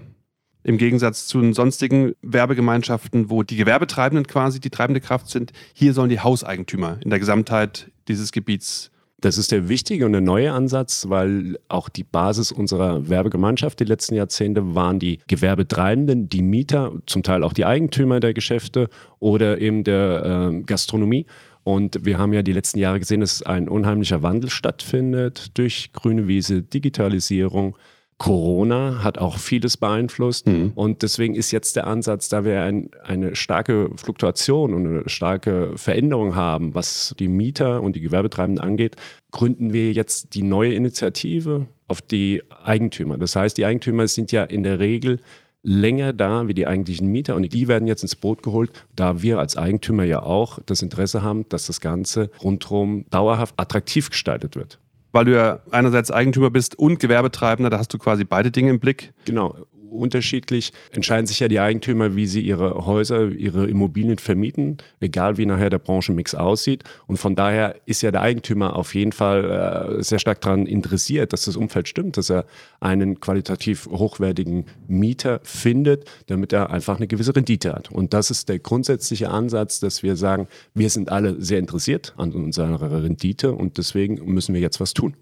Im 0.63 0.77
Gegensatz 0.77 1.27
zu 1.27 1.41
den 1.41 1.55
sonstigen 1.55 2.13
Werbegemeinschaften, 2.21 3.31
wo 3.31 3.43
die 3.43 3.57
Gewerbetreibenden 3.57 4.27
quasi 4.27 4.61
die 4.61 4.69
treibende 4.69 5.01
Kraft 5.01 5.31
sind, 5.31 5.53
hier 5.73 5.95
sollen 5.95 6.11
die 6.11 6.21
Hauseigentümer 6.21 6.99
in 7.03 7.09
der 7.09 7.19
Gesamtheit 7.19 7.91
dieses 8.09 8.31
Gebiets 8.31 8.91
das 9.21 9.39
ist 9.39 9.53
der 9.53 9.69
wichtige 9.69 10.07
und 10.07 10.13
der 10.13 10.21
neue 10.21 10.53
Ansatz, 10.53 11.07
weil 11.09 11.59
auch 11.69 11.89
die 11.89 12.05
Basis 12.05 12.53
unserer 12.53 13.09
Werbegemeinschaft 13.09 13.81
die 13.81 13.85
letzten 13.85 14.15
Jahrzehnte 14.15 14.75
waren 14.75 14.99
die 14.99 15.21
Gewerbetreibenden, 15.27 16.29
die 16.29 16.43
Mieter, 16.43 16.93
zum 17.07 17.23
Teil 17.23 17.45
auch 17.45 17.53
die 17.53 17.65
Eigentümer 17.65 18.21
der 18.21 18.35
Geschäfte 18.35 18.89
oder 19.19 19.61
eben 19.61 19.85
der 19.85 20.51
äh, 20.53 20.61
Gastronomie. 20.63 21.27
Und 21.63 22.05
wir 22.05 22.19
haben 22.19 22.33
ja 22.33 22.43
die 22.43 22.53
letzten 22.53 22.79
Jahre 22.79 22.99
gesehen, 22.99 23.21
dass 23.21 23.43
ein 23.43 23.69
unheimlicher 23.69 24.23
Wandel 24.23 24.51
stattfindet 24.51 25.57
durch 25.59 25.93
grüne 25.93 26.27
Wiese, 26.27 26.63
Digitalisierung. 26.63 27.77
Corona 28.21 29.03
hat 29.03 29.17
auch 29.17 29.39
vieles 29.39 29.79
beeinflusst 29.79 30.47
mhm. 30.47 30.73
und 30.75 31.01
deswegen 31.01 31.35
ist 31.35 31.53
jetzt 31.53 31.75
der 31.77 31.87
Ansatz, 31.87 32.29
da 32.29 32.45
wir 32.45 32.63
ein, 32.63 32.91
eine 33.03 33.35
starke 33.35 33.91
Fluktuation 33.97 34.75
und 34.75 34.87
eine 34.87 35.09
starke 35.09 35.73
Veränderung 35.77 36.35
haben, 36.35 36.75
was 36.75 37.15
die 37.19 37.29
Mieter 37.29 37.81
und 37.81 37.97
die 37.97 38.03
Gewerbetreibenden 38.03 38.63
angeht, 38.63 38.97
gründen 39.31 39.73
wir 39.73 39.93
jetzt 39.93 40.35
die 40.35 40.43
neue 40.43 40.75
Initiative 40.75 41.67
auf 41.89 42.03
die 42.03 42.43
Eigentümer. 42.63 43.17
Das 43.17 43.37
heißt, 43.37 43.57
die 43.57 43.65
Eigentümer 43.65 44.07
sind 44.07 44.33
ja 44.33 44.45
in 44.45 44.65
der 44.65 44.81
Regel 44.81 45.21
länger 45.63 46.13
da 46.13 46.47
wie 46.47 46.55
die 46.55 46.67
eigentlichen 46.67 47.09
Mieter 47.09 47.37
und 47.37 47.51
die 47.51 47.69
werden 47.69 47.89
jetzt 47.89 48.03
ins 48.03 48.17
Boot 48.17 48.43
geholt, 48.43 48.71
da 48.97 49.23
wir 49.23 49.39
als 49.39 49.57
Eigentümer 49.57 50.05
ja 50.05 50.23
auch 50.23 50.59
das 50.67 50.83
Interesse 50.83 51.23
haben, 51.23 51.49
dass 51.49 51.69
das 51.69 51.81
Ganze 51.81 52.31
rundherum 52.45 53.07
dauerhaft 53.09 53.55
attraktiv 53.57 54.11
gestaltet 54.11 54.57
wird 54.57 54.79
weil 55.13 55.25
du 55.25 55.35
ja 55.35 55.61
einerseits 55.71 56.11
Eigentümer 56.11 56.51
bist 56.51 56.79
und 56.79 57.01
Gewerbetreibender, 57.01 57.71
da 57.71 57.79
hast 57.79 57.93
du 57.93 57.99
quasi 57.99 58.25
beide 58.25 58.51
Dinge 58.51 58.71
im 58.71 58.81
Blick. 58.81 59.13
Genau. 59.25 59.57
Unterschiedlich 60.01 60.73
entscheiden 60.93 61.27
sich 61.27 61.41
ja 61.41 61.49
die 61.49 61.61
Eigentümer, 61.61 62.17
wie 62.17 62.27
sie 62.27 62.41
ihre 62.41 62.87
Häuser, 62.87 63.29
ihre 63.29 63.69
Immobilien 63.69 64.19
vermieten, 64.19 64.79
egal 65.01 65.37
wie 65.37 65.45
nachher 65.45 65.69
der 65.69 65.79
Branchenmix 65.79 66.35
aussieht. 66.35 66.85
Und 67.07 67.19
von 67.19 67.37
daher 67.37 67.77
ist 67.85 68.01
ja 68.03 68.11
der 68.11 68.23
Eigentümer 68.23 68.77
auf 68.77 68.95
jeden 68.95 69.13
Fall 69.13 69.99
äh, 69.99 70.03
sehr 70.03 70.19
stark 70.19 70.41
daran 70.41 70.67
interessiert, 70.67 71.33
dass 71.33 71.45
das 71.45 71.57
Umfeld 71.57 71.87
stimmt, 71.87 72.17
dass 72.17 72.31
er 72.31 72.47
einen 72.81 73.21
qualitativ 73.21 73.87
hochwertigen 73.87 74.65
Mieter 74.89 75.41
findet, 75.43 76.05
damit 76.29 76.53
er 76.53 76.71
einfach 76.71 76.97
eine 76.97 77.07
gewisse 77.07 77.37
Rendite 77.37 77.75
hat. 77.75 77.91
Und 77.91 78.15
das 78.15 78.31
ist 78.31 78.49
der 78.49 78.59
grundsätzliche 78.59 79.31
Ansatz, 79.31 79.81
dass 79.81 80.03
wir 80.03 80.17
sagen, 80.17 80.49
wir 80.75 80.89
sind 80.89 81.11
alle 81.11 81.41
sehr 81.43 81.59
interessiert 81.59 82.15
an 82.17 82.33
unserer 82.33 83.03
Rendite 83.03 83.53
und 83.53 83.77
deswegen 83.77 84.25
müssen 84.33 84.55
wir 84.55 84.61
jetzt 84.61 84.81
was 84.81 84.95
tun. 84.95 85.15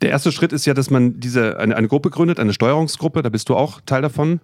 Der 0.00 0.10
erste 0.10 0.30
Schritt 0.30 0.52
ist 0.52 0.64
ja, 0.64 0.74
dass 0.74 0.90
man 0.90 1.18
diese, 1.18 1.58
eine, 1.58 1.76
eine 1.76 1.88
Gruppe 1.88 2.10
gründet, 2.10 2.38
eine 2.38 2.52
Steuerungsgruppe, 2.52 3.22
da 3.22 3.28
bist 3.28 3.48
du 3.48 3.56
auch 3.56 3.80
Teil 3.84 4.02
davon. 4.02 4.40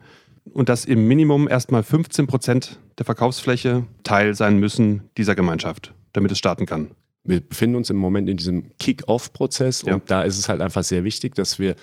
Und 0.52 0.68
dass 0.68 0.84
im 0.84 1.08
Minimum 1.08 1.48
erstmal 1.48 1.82
15 1.82 2.26
Prozent 2.26 2.78
der 2.98 3.06
Verkaufsfläche 3.06 3.86
Teil 4.02 4.34
sein 4.34 4.58
müssen 4.58 5.08
dieser 5.16 5.34
Gemeinschaft, 5.34 5.94
damit 6.12 6.32
es 6.32 6.38
starten 6.38 6.66
kann. 6.66 6.90
Wir 7.24 7.40
befinden 7.40 7.76
uns 7.76 7.88
im 7.88 7.96
Moment 7.96 8.28
in 8.28 8.36
diesem 8.36 8.76
Kick-Off-Prozess 8.78 9.82
ja. 9.86 9.94
und 9.94 10.10
da 10.10 10.22
ist 10.22 10.38
es 10.38 10.50
halt 10.50 10.60
einfach 10.60 10.82
sehr 10.82 11.04
wichtig, 11.04 11.34
dass 11.34 11.58
wir 11.58 11.76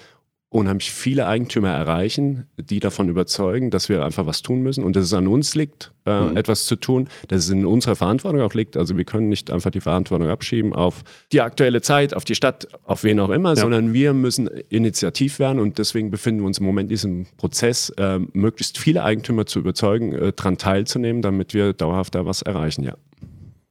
unheimlich 0.52 0.92
viele 0.92 1.28
Eigentümer 1.28 1.70
erreichen, 1.70 2.46
die 2.58 2.82
davon 2.82 3.08
überzeugen, 3.08 3.72
dass 3.72 3.88
wir 3.88 4.04
einfach 4.04 4.26
was 4.26 4.42
tun 4.42 4.62
müssen 4.62 4.84
und 4.84 4.98
dass 4.98 5.06
es 5.06 5.14
an 5.14 5.28
uns 5.28 5.56
liegt, 5.56 5.94
äh, 6.06 6.20
mhm. 6.20 6.36
etwas 6.36 6.66
zu 6.66 6.76
tun, 6.76 7.08
dass 7.30 7.46
es 7.46 7.50
in 7.50 7.66
unserer 7.66 7.96
Verantwortung 7.96 8.42
auch 8.42 8.54
liegt. 8.54 8.76
Also 8.76 8.98
wir 8.98 9.06
können 9.06 9.30
nicht 9.30 9.50
einfach 9.50 9.72
die 9.72 9.80
Verantwortung 9.80 10.28
abschieben 10.28 10.74
auf 10.74 11.04
die 11.32 11.40
aktuelle 11.40 11.82
Zeit, 11.82 12.14
auf 12.14 12.26
die 12.26 12.36
Stadt, 12.36 12.68
auf 12.84 13.06
wen 13.06 13.22
auch 13.22 13.30
immer, 13.30 13.52
ja. 13.52 13.56
sondern 13.56 13.94
wir 13.94 14.14
müssen 14.14 14.48
initiativ 14.68 15.40
werden 15.40 15.60
und 15.62 15.78
deswegen 15.78 16.12
befinden 16.12 16.42
wir 16.42 16.48
uns 16.48 16.58
im 16.58 16.66
Moment 16.66 16.88
in 16.88 16.96
diesem 16.96 17.28
Prozess, 17.38 17.90
äh, 17.92 18.20
möglichst 18.34 18.78
viele 18.78 19.04
Eigentümer 19.04 19.46
zu 19.46 19.60
überzeugen, 19.60 20.12
äh, 20.12 20.34
daran 20.34 20.58
teilzunehmen, 20.58 21.22
damit 21.22 21.54
wir 21.54 21.72
dauerhaft 21.72 22.14
da 22.14 22.26
was 22.26 22.42
erreichen, 22.42 22.84
ja. 22.84 22.96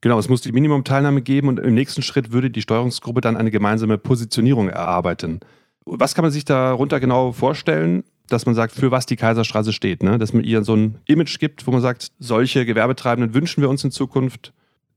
Genau, 0.02 0.18
es 0.18 0.30
muss 0.30 0.40
die 0.40 0.52
Minimumteilnahme 0.52 1.20
geben 1.20 1.48
und 1.48 1.60
im 1.60 1.74
nächsten 1.74 2.00
Schritt 2.00 2.32
würde 2.32 2.48
die 2.48 2.62
Steuerungsgruppe 2.62 3.20
dann 3.20 3.36
eine 3.36 3.50
gemeinsame 3.50 3.98
Positionierung 3.98 4.70
erarbeiten. 4.70 5.40
Was 5.84 6.14
kann 6.14 6.22
man 6.22 6.32
sich 6.32 6.44
darunter 6.44 7.00
genau 7.00 7.32
vorstellen? 7.32 8.04
dass 8.30 8.46
man 8.46 8.54
sagt, 8.54 8.72
für 8.72 8.90
was 8.90 9.06
die 9.06 9.16
Kaiserstraße 9.16 9.72
steht, 9.72 10.02
ne? 10.02 10.18
dass 10.18 10.32
man 10.32 10.44
ihr 10.44 10.62
so 10.64 10.74
ein 10.74 10.98
Image 11.06 11.38
gibt, 11.38 11.66
wo 11.66 11.72
man 11.72 11.80
sagt, 11.80 12.12
solche 12.18 12.64
Gewerbetreibenden 12.64 13.34
wünschen 13.34 13.60
wir 13.60 13.68
uns 13.68 13.84
in 13.84 13.90
Zukunft. 13.90 14.52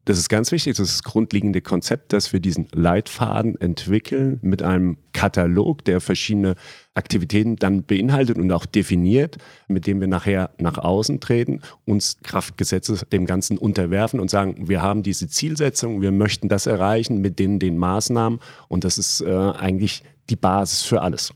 Das 0.05 0.17
ist 0.17 0.27
ganz 0.27 0.51
wichtig, 0.51 0.75
das 0.75 0.89
ist 0.89 0.97
das 0.97 1.03
grundlegende 1.03 1.61
Konzept, 1.61 2.11
dass 2.11 2.33
wir 2.33 2.41
diesen 2.41 2.67
Leitfaden 2.73 3.59
entwickeln 3.61 4.37
mit 4.41 4.61
einem 4.61 4.97
Katalog, 5.13 5.85
der 5.85 6.01
verschiedene 6.01 6.55
Aktivitäten 6.93 7.55
dann 7.55 7.83
beinhaltet 7.83 8.37
und 8.37 8.51
auch 8.51 8.65
definiert, 8.65 9.37
mit 9.69 9.87
dem 9.87 10.01
wir 10.01 10.07
nachher 10.07 10.49
nach 10.57 10.77
außen 10.77 11.21
treten, 11.21 11.61
uns 11.85 12.17
Kraftgesetze 12.21 13.05
dem 13.13 13.25
Ganzen 13.25 13.57
unterwerfen 13.57 14.19
und 14.19 14.29
sagen, 14.29 14.67
wir 14.67 14.81
haben 14.81 15.03
diese 15.03 15.29
Zielsetzung, 15.29 16.01
wir 16.01 16.11
möchten 16.11 16.49
das 16.49 16.65
erreichen 16.65 17.21
mit 17.21 17.39
den, 17.39 17.59
den 17.59 17.77
Maßnahmen 17.77 18.39
und 18.67 18.83
das 18.83 18.97
ist 18.97 19.21
äh, 19.21 19.31
eigentlich 19.31 20.03
die 20.29 20.35
Basis 20.35 20.83
für 20.83 21.01
alles. 21.01 21.33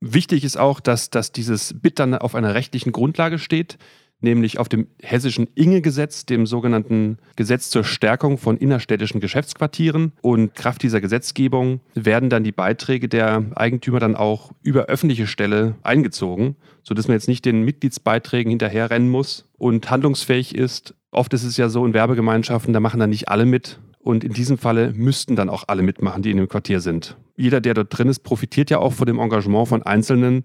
Wichtig 0.00 0.44
ist 0.44 0.58
auch, 0.58 0.80
dass, 0.80 1.10
dass 1.10 1.32
dieses 1.32 1.74
BIT 1.80 1.98
dann 1.98 2.14
auf 2.14 2.34
einer 2.34 2.54
rechtlichen 2.54 2.92
Grundlage 2.92 3.38
steht, 3.38 3.78
nämlich 4.20 4.58
auf 4.58 4.68
dem 4.68 4.88
hessischen 5.02 5.48
Inge-Gesetz, 5.54 6.26
dem 6.26 6.46
sogenannten 6.46 7.18
Gesetz 7.36 7.70
zur 7.70 7.84
Stärkung 7.84 8.38
von 8.38 8.56
innerstädtischen 8.56 9.20
Geschäftsquartieren. 9.20 10.12
Und 10.22 10.54
Kraft 10.54 10.82
dieser 10.82 11.00
Gesetzgebung 11.00 11.80
werden 11.94 12.30
dann 12.30 12.44
die 12.44 12.52
Beiträge 12.52 13.08
der 13.08 13.44
Eigentümer 13.54 14.00
dann 14.00 14.16
auch 14.16 14.52
über 14.62 14.86
öffentliche 14.86 15.26
Stelle 15.26 15.76
eingezogen, 15.82 16.56
sodass 16.82 17.08
man 17.08 17.16
jetzt 17.16 17.28
nicht 17.28 17.44
den 17.44 17.62
Mitgliedsbeiträgen 17.62 18.50
hinterherrennen 18.50 19.08
muss 19.08 19.48
und 19.58 19.90
handlungsfähig 19.90 20.54
ist. 20.54 20.94
Oft 21.10 21.32
ist 21.34 21.44
es 21.44 21.56
ja 21.56 21.68
so 21.68 21.86
in 21.86 21.94
Werbegemeinschaften, 21.94 22.74
da 22.74 22.80
machen 22.80 23.00
dann 23.00 23.10
nicht 23.10 23.28
alle 23.28 23.46
mit, 23.46 23.78
und 24.06 24.22
in 24.22 24.32
diesem 24.32 24.56
Falle 24.56 24.92
müssten 24.92 25.34
dann 25.34 25.50
auch 25.50 25.64
alle 25.66 25.82
mitmachen, 25.82 26.22
die 26.22 26.30
in 26.30 26.36
dem 26.36 26.48
Quartier 26.48 26.80
sind. 26.80 27.16
Jeder, 27.36 27.60
der 27.60 27.74
dort 27.74 27.88
drin 27.90 28.08
ist, 28.08 28.20
profitiert 28.20 28.70
ja 28.70 28.78
auch 28.78 28.92
von 28.92 29.04
dem 29.04 29.18
Engagement 29.18 29.66
von 29.66 29.82
Einzelnen. 29.82 30.44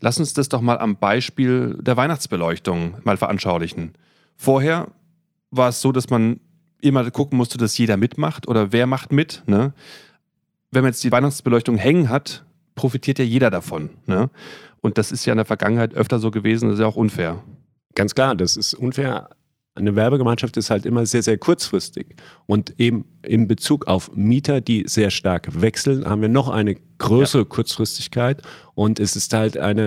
Lass 0.00 0.18
uns 0.18 0.32
das 0.32 0.48
doch 0.48 0.60
mal 0.60 0.76
am 0.78 0.96
Beispiel 0.96 1.78
der 1.80 1.96
Weihnachtsbeleuchtung 1.96 2.96
mal 3.04 3.16
veranschaulichen. 3.16 3.92
Vorher 4.34 4.88
war 5.52 5.68
es 5.68 5.80
so, 5.80 5.92
dass 5.92 6.10
man 6.10 6.40
immer 6.80 7.08
gucken 7.12 7.38
musste, 7.38 7.58
dass 7.58 7.78
jeder 7.78 7.96
mitmacht 7.96 8.48
oder 8.48 8.72
wer 8.72 8.88
macht 8.88 9.12
mit. 9.12 9.44
Ne? 9.46 9.72
Wenn 10.72 10.82
man 10.82 10.90
jetzt 10.90 11.04
die 11.04 11.12
Weihnachtsbeleuchtung 11.12 11.76
hängen 11.76 12.08
hat, 12.08 12.44
profitiert 12.74 13.20
ja 13.20 13.24
jeder 13.24 13.50
davon. 13.50 13.90
Ne? 14.06 14.30
Und 14.80 14.98
das 14.98 15.12
ist 15.12 15.24
ja 15.26 15.32
in 15.32 15.38
der 15.38 15.46
Vergangenheit 15.46 15.94
öfter 15.94 16.18
so 16.18 16.32
gewesen, 16.32 16.70
das 16.70 16.74
ist 16.74 16.80
ja 16.80 16.88
auch 16.88 16.96
unfair. 16.96 17.40
Ganz 17.94 18.16
klar, 18.16 18.34
das 18.34 18.56
ist 18.56 18.74
unfair 18.74 19.30
eine 19.76 19.94
Werbegemeinschaft 19.94 20.56
ist 20.56 20.70
halt 20.70 20.86
immer 20.86 21.06
sehr, 21.06 21.22
sehr 21.22 21.38
kurzfristig. 21.38 22.16
Und 22.46 22.74
eben 22.78 23.04
in 23.22 23.46
Bezug 23.46 23.86
auf 23.86 24.10
Mieter, 24.14 24.60
die 24.60 24.84
sehr 24.86 25.10
stark 25.10 25.60
wechseln, 25.60 26.06
haben 26.06 26.22
wir 26.22 26.28
noch 26.28 26.48
eine 26.48 26.76
größere 26.98 27.42
ja. 27.42 27.48
Kurzfristigkeit 27.48 28.42
und 28.74 28.98
es 28.98 29.16
ist 29.16 29.32
halt 29.32 29.58
eine, 29.58 29.82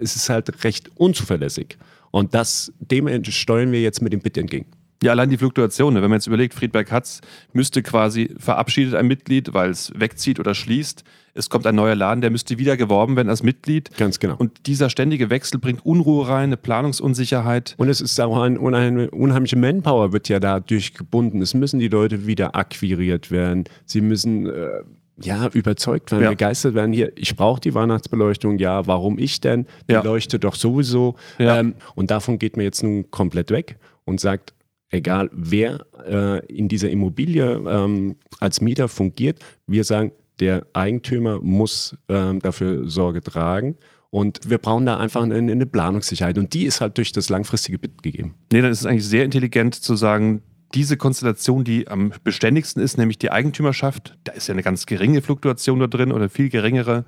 es 0.00 0.16
ist 0.16 0.28
halt 0.28 0.64
recht 0.64 0.90
unzuverlässig. 0.96 1.76
Und 2.10 2.34
das, 2.34 2.72
dem 2.78 3.24
steuern 3.24 3.72
wir 3.72 3.80
jetzt 3.80 4.02
mit 4.02 4.12
dem 4.12 4.20
Bit 4.20 4.38
entgegen. 4.38 4.66
Ja, 5.02 5.10
allein 5.12 5.30
die 5.30 5.36
Fluktuation. 5.36 5.94
Ne? 5.94 6.02
Wenn 6.02 6.10
man 6.10 6.18
jetzt 6.18 6.26
überlegt, 6.26 6.54
Friedberg 6.54 6.90
Hatz 6.90 7.20
müsste 7.52 7.82
quasi 7.82 8.34
verabschiedet 8.38 8.94
ein 8.94 9.06
Mitglied, 9.06 9.52
weil 9.52 9.70
es 9.70 9.92
wegzieht 9.96 10.38
oder 10.38 10.54
schließt. 10.54 11.04
Es 11.34 11.48
kommt 11.48 11.66
ein 11.66 11.74
neuer 11.74 11.94
Laden, 11.94 12.20
der 12.20 12.30
müsste 12.30 12.58
wieder 12.58 12.76
geworben 12.76 13.16
werden 13.16 13.30
als 13.30 13.42
Mitglied. 13.42 13.90
Ganz 13.96 14.20
genau. 14.20 14.36
Und 14.36 14.66
dieser 14.66 14.90
ständige 14.90 15.30
Wechsel 15.30 15.58
bringt 15.58 15.84
Unruhe 15.84 16.28
rein, 16.28 16.44
eine 16.44 16.56
Planungsunsicherheit. 16.58 17.74
Und 17.78 17.88
es 17.88 18.00
ist 18.00 18.20
auch 18.20 18.40
ein, 18.42 18.58
eine 18.74 19.10
unheimliche 19.10 19.56
Manpower 19.56 20.12
wird 20.12 20.28
ja 20.28 20.40
dadurch 20.40 20.94
gebunden. 20.94 21.40
Es 21.40 21.54
müssen 21.54 21.80
die 21.80 21.88
Leute 21.88 22.26
wieder 22.26 22.54
akquiriert 22.54 23.30
werden. 23.30 23.64
Sie 23.86 24.02
müssen 24.02 24.46
äh, 24.46 24.82
ja, 25.20 25.48
überzeugt 25.48 26.12
werden, 26.12 26.24
ja. 26.24 26.30
begeistert 26.30 26.74
werden. 26.74 26.92
Hier, 26.92 27.12
ich 27.16 27.34
brauche 27.34 27.60
die 27.60 27.74
Weihnachtsbeleuchtung, 27.74 28.58
ja, 28.58 28.86
warum 28.86 29.18
ich 29.18 29.40
denn? 29.40 29.66
Die 29.88 29.94
ja. 29.94 30.02
leuchtet 30.02 30.44
doch 30.44 30.54
sowieso. 30.54 31.16
Ja. 31.38 31.58
Ähm, 31.58 31.74
und 31.94 32.10
davon 32.10 32.38
geht 32.38 32.56
man 32.56 32.64
jetzt 32.64 32.82
nun 32.82 33.10
komplett 33.10 33.50
weg 33.50 33.78
und 34.04 34.20
sagt, 34.20 34.52
egal 34.92 35.30
wer 35.32 35.84
äh, 36.06 36.46
in 36.46 36.68
dieser 36.68 36.90
Immobilie 36.90 37.60
ähm, 37.66 38.16
als 38.38 38.60
Mieter 38.60 38.88
fungiert, 38.88 39.40
wir 39.66 39.82
sagen, 39.84 40.12
der 40.38 40.66
Eigentümer 40.72 41.40
muss 41.40 41.96
ähm, 42.08 42.40
dafür 42.40 42.88
Sorge 42.88 43.22
tragen. 43.22 43.76
Und 44.10 44.50
wir 44.50 44.58
brauchen 44.58 44.84
da 44.84 44.98
einfach 44.98 45.22
eine, 45.22 45.36
eine, 45.36 45.66
Planungssicherheit. 45.66 46.36
Und 46.36 46.52
die 46.52 46.64
ist 46.64 46.82
halt 46.82 46.98
durch 46.98 47.12
das 47.12 47.30
langfristige 47.30 47.78
Bit 47.78 48.02
gegeben. 48.02 48.34
Nee, 48.52 48.60
dann 48.60 48.70
ist 48.70 48.80
es 48.80 48.86
eigentlich 48.86 49.06
sehr 49.06 49.24
intelligent 49.24 49.74
zu 49.74 49.96
sagen, 49.96 50.42
diese 50.74 50.96
Konstellation, 50.96 51.64
die 51.64 51.88
am 51.88 52.12
beständigsten 52.22 52.82
ist, 52.82 52.98
nämlich 52.98 53.18
die 53.18 53.30
Eigentümerschaft, 53.30 54.18
da 54.24 54.32
ist 54.32 54.48
ja 54.48 54.52
eine 54.52 54.62
ganz 54.62 54.86
geringe 54.86 55.22
Fluktuation 55.22 55.78
da 55.80 55.86
drin 55.86 56.12
oder 56.12 56.28
viel 56.28 56.50
geringere, 56.50 57.04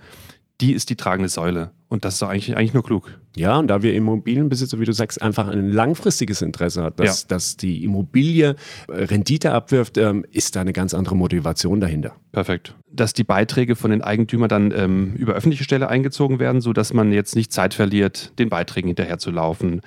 die 0.61 0.73
ist 0.73 0.89
die 0.91 0.97
tragende 0.97 1.29
Säule. 1.29 1.73
Und 1.95 2.05
das 2.05 2.15
ist 2.15 2.23
doch 2.23 2.29
eigentlich, 2.29 2.57
eigentlich 2.57 2.75
nur 2.75 2.83
klug. 2.83 3.21
Ja, 3.37 3.57
und 3.57 3.69
da 3.69 3.85
wir 3.85 3.95
Immobilienbesitzer, 3.95 4.81
wie 4.81 4.85
du 4.85 4.93
sagst, 4.93 5.23
einfach 5.23 5.47
ein 5.47 5.71
langfristiges 5.71 6.43
Interesse 6.43 6.83
hat, 6.83 6.99
dass, 6.99 7.23
ja. 7.23 7.29
dass 7.29 7.57
die 7.57 7.85
Immobilie 7.85 8.57
äh, 8.89 9.05
Rendite 9.05 9.53
abwirft, 9.53 9.97
ähm, 9.97 10.27
ist 10.33 10.57
da 10.57 10.63
eine 10.63 10.73
ganz 10.73 10.93
andere 10.93 11.15
Motivation 11.15 11.81
dahinter. 11.81 12.17
Perfekt. 12.33 12.75
Dass 12.91 13.13
die 13.13 13.23
Beiträge 13.23 13.77
von 13.77 13.93
den 13.93 14.03
Eigentümern 14.03 14.49
dann 14.49 14.73
ähm, 14.73 15.15
über 15.15 15.35
öffentliche 15.35 15.63
Stelle 15.63 15.89
eingezogen 15.89 16.41
werden, 16.41 16.61
sodass 16.61 16.93
man 16.93 17.13
jetzt 17.13 17.37
nicht 17.37 17.53
Zeit 17.53 17.75
verliert, 17.75 18.37
den 18.41 18.49
Beiträgen 18.49 18.89
hinterherzulaufen. 18.89 19.81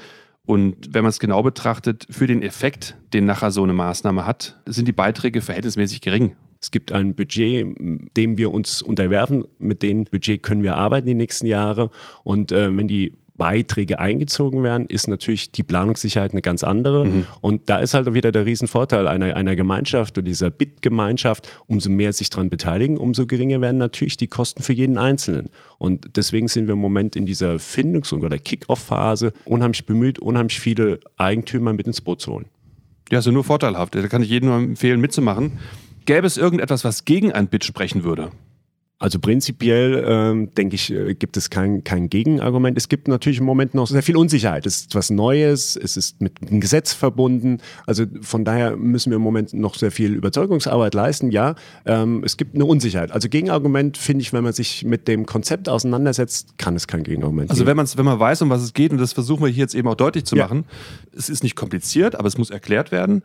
Und 0.45 0.93
wenn 0.93 1.03
man 1.03 1.09
es 1.09 1.19
genau 1.19 1.43
betrachtet, 1.43 2.07
für 2.09 2.25
den 2.25 2.41
Effekt, 2.41 2.95
den 3.11 3.25
nachher 3.25 3.51
so 3.51 3.63
eine 3.63 3.73
Maßnahme 3.73 4.25
hat, 4.25 4.61
sind 4.65 4.87
die 4.87 4.93
Beiträge 4.93 5.41
verhältnismäßig 5.41 5.99
gering. 5.99 6.37
Es 6.61 6.71
gibt 6.71 6.91
ein 6.91 7.15
Budget, 7.15 7.65
dem 8.15 8.37
wir 8.37 8.51
uns 8.51 8.81
unterwerfen. 8.81 9.45
Mit 9.59 9.83
dem 9.83 10.05
Budget 10.05 10.41
können 10.43 10.63
wir 10.63 10.75
arbeiten 10.75 11.07
die 11.07 11.13
nächsten 11.13 11.45
Jahre. 11.45 11.89
Und 12.23 12.51
äh, 12.51 12.75
wenn 12.75 12.87
die 12.87 13.13
Beiträge 13.37 13.99
eingezogen 13.99 14.63
werden, 14.63 14.87
ist 14.87 15.07
natürlich 15.07 15.51
die 15.51 15.63
Planungssicherheit 15.63 16.31
eine 16.31 16.41
ganz 16.41 16.63
andere. 16.63 17.05
Mhm. 17.05 17.27
Und 17.39 17.69
da 17.69 17.77
ist 17.77 17.93
halt 17.93 18.13
wieder 18.13 18.31
der 18.31 18.45
Riesenvorteil 18.45 19.07
einer, 19.07 19.35
einer 19.35 19.55
Gemeinschaft 19.55 20.17
oder 20.17 20.25
dieser 20.25 20.49
Bitgemeinschaft. 20.49 21.47
Umso 21.67 21.89
mehr 21.89 22.11
sich 22.13 22.29
daran 22.29 22.49
beteiligen, 22.49 22.97
umso 22.97 23.25
geringer 23.25 23.61
werden 23.61 23.77
natürlich 23.77 24.17
die 24.17 24.27
Kosten 24.27 24.63
für 24.63 24.73
jeden 24.73 24.97
Einzelnen. 24.97 25.49
Und 25.77 26.17
deswegen 26.17 26.47
sind 26.47 26.67
wir 26.67 26.73
im 26.73 26.79
Moment 26.79 27.15
in 27.15 27.25
dieser 27.25 27.59
Findungs- 27.59 28.11
oder 28.11 28.37
Kick-Off-Phase 28.37 29.33
unheimlich 29.45 29.85
bemüht, 29.85 30.19
unheimlich 30.19 30.59
viele 30.59 30.99
Eigentümer 31.17 31.73
mit 31.73 31.87
ins 31.87 32.01
Boot 32.01 32.21
zu 32.21 32.33
holen. 32.33 32.45
Ja, 33.11 33.19
also 33.19 33.31
nur 33.31 33.43
vorteilhaft. 33.43 33.95
Da 33.95 34.05
kann 34.07 34.21
ich 34.21 34.29
jedem 34.29 34.49
nur 34.49 34.57
empfehlen, 34.57 34.99
mitzumachen. 34.99 35.53
Gäbe 36.07 36.25
es 36.25 36.37
irgendetwas, 36.37 36.85
was 36.85 37.03
gegen 37.03 37.33
ein 37.33 37.49
Bit 37.49 37.65
sprechen 37.65 38.05
würde? 38.05 38.31
Also 38.99 39.19
prinzipiell 39.19 40.03
ähm, 40.07 40.55
denke 40.55 40.75
ich, 40.75 40.91
äh, 40.91 41.13
gibt 41.13 41.37
es 41.37 41.51
kein, 41.51 41.83
kein 41.83 42.09
Gegenargument. 42.09 42.75
Es 42.77 42.89
gibt 42.89 43.07
natürlich 43.07 43.39
im 43.39 43.45
Moment 43.45 43.75
noch 43.75 43.85
sehr 43.85 44.01
viel 44.01 44.17
Unsicherheit. 44.17 44.65
Es 44.65 44.77
ist 44.81 44.95
was 44.95 45.11
Neues, 45.11 45.75
es 45.75 45.97
ist 45.97 46.19
mit 46.19 46.41
einem 46.41 46.61
Gesetz 46.61 46.93
verbunden. 46.93 47.59
Also 47.85 48.05
von 48.21 48.43
daher 48.43 48.75
müssen 48.75 49.11
wir 49.11 49.17
im 49.17 49.21
Moment 49.21 49.53
noch 49.53 49.75
sehr 49.75 49.91
viel 49.91 50.15
Überzeugungsarbeit 50.15 50.95
leisten. 50.95 51.29
Ja, 51.29 51.53
ähm, 51.85 52.23
es 52.25 52.37
gibt 52.37 52.55
eine 52.55 52.65
Unsicherheit. 52.65 53.11
Also 53.11 53.29
Gegenargument 53.29 53.97
finde 53.97 54.23
ich, 54.23 54.33
wenn 54.33 54.43
man 54.43 54.53
sich 54.53 54.83
mit 54.83 55.07
dem 55.07 55.27
Konzept 55.27 55.69
auseinandersetzt, 55.69 56.57
kann 56.57 56.75
es 56.75 56.87
kein 56.87 57.03
Gegenargument 57.03 57.51
also 57.51 57.65
geben. 57.65 57.79
Also 57.79 57.93
wenn, 57.93 57.99
wenn 57.99 58.05
man 58.05 58.19
weiß, 58.19 58.41
um 58.41 58.49
was 58.49 58.63
es 58.63 58.73
geht, 58.73 58.93
und 58.93 58.97
das 58.97 59.13
versuchen 59.13 59.43
wir 59.43 59.51
hier 59.51 59.61
jetzt 59.61 59.75
eben 59.75 59.87
auch 59.89 59.95
deutlich 59.95 60.23
zu 60.23 60.37
ja. 60.37 60.45
machen, 60.45 60.63
es 61.15 61.29
ist 61.29 61.43
nicht 61.43 61.55
kompliziert, 61.55 62.15
aber 62.15 62.27
es 62.27 62.39
muss 62.39 62.49
erklärt 62.49 62.91
werden. 62.91 63.21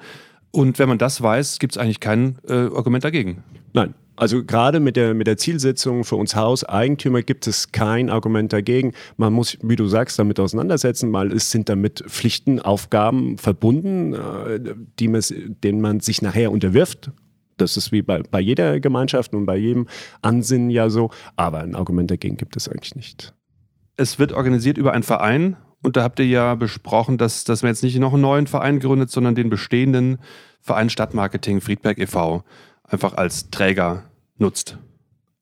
Und 0.53 0.79
wenn 0.79 0.89
man 0.89 0.99
das 0.99 1.23
weiß, 1.23 1.59
gibt 1.59 1.75
es 1.75 1.79
eigentlich 1.79 2.01
kein 2.01 2.39
äh, 2.47 2.53
Argument 2.53 3.03
dagegen. 3.03 3.43
Nein, 3.73 3.95
also 4.17 4.45
gerade 4.45 4.79
mit 4.79 4.97
der, 4.97 5.15
mit 5.15 5.27
der 5.27 5.39
Zielsetzung 5.39 6.05
für 6.05 6.17
uns 6.17 6.37
Hauseigentümer 6.37 7.23
gibt 7.23 7.47
es 7.47 7.73
kein 7.73 8.11
Argument 8.11 8.53
dagegen. 8.53 8.93
Man 9.17 9.33
muss, 9.33 9.57
wie 9.63 9.77
du 9.77 9.87
sagst, 9.87 10.19
damit 10.19 10.39
auseinandersetzen, 10.39 11.13
weil 11.13 11.33
es 11.33 11.51
sind 11.51 11.69
damit 11.69 12.05
Pflichten, 12.07 12.61
Aufgaben 12.61 13.39
verbunden, 13.39 14.13
äh, 14.13 14.61
die 14.99 15.09
man, 15.09 15.23
denen 15.65 15.81
man 15.81 16.01
sich 16.01 16.21
nachher 16.21 16.53
unterwirft. 16.53 17.11
Das 17.57 17.77
ist 17.77 17.91
wie 17.91 18.03
bei, 18.03 18.23
bei 18.23 18.41
jeder 18.41 18.81
Gemeinschaft 18.81 19.35
und 19.35 19.47
bei 19.47 19.57
jedem 19.57 19.88
Ansinnen 20.21 20.69
ja 20.69 20.91
so. 20.91 21.11
Aber 21.37 21.61
ein 21.61 21.75
Argument 21.75 22.11
dagegen 22.11 22.37
gibt 22.37 22.57
es 22.57 22.69
eigentlich 22.69 22.95
nicht. 22.95 23.35
Es 23.97 24.19
wird 24.19 24.33
organisiert 24.33 24.79
über 24.79 24.93
einen 24.93 25.03
Verein 25.03 25.57
und 25.83 25.97
da 25.97 26.03
habt 26.03 26.18
ihr 26.18 26.27
ja 26.27 26.55
besprochen, 26.55 27.18
dass, 27.18 27.45
dass 27.45 27.62
man 27.62 27.71
jetzt 27.71 27.83
nicht 27.83 27.99
noch 27.99 28.12
einen 28.12 28.23
neuen 28.23 28.47
Verein 28.47 28.81
gründet, 28.81 29.11
sondern 29.11 29.35
den 29.35 29.51
bestehenden 29.51 30.18
Verein 30.61 30.90
Stadtmarketing 30.90 31.61
Friedberg 31.61 31.99
e.V 31.99 32.45
einfach 32.92 33.14
als 33.14 33.51
Träger 33.51 34.05
nutzt. 34.38 34.79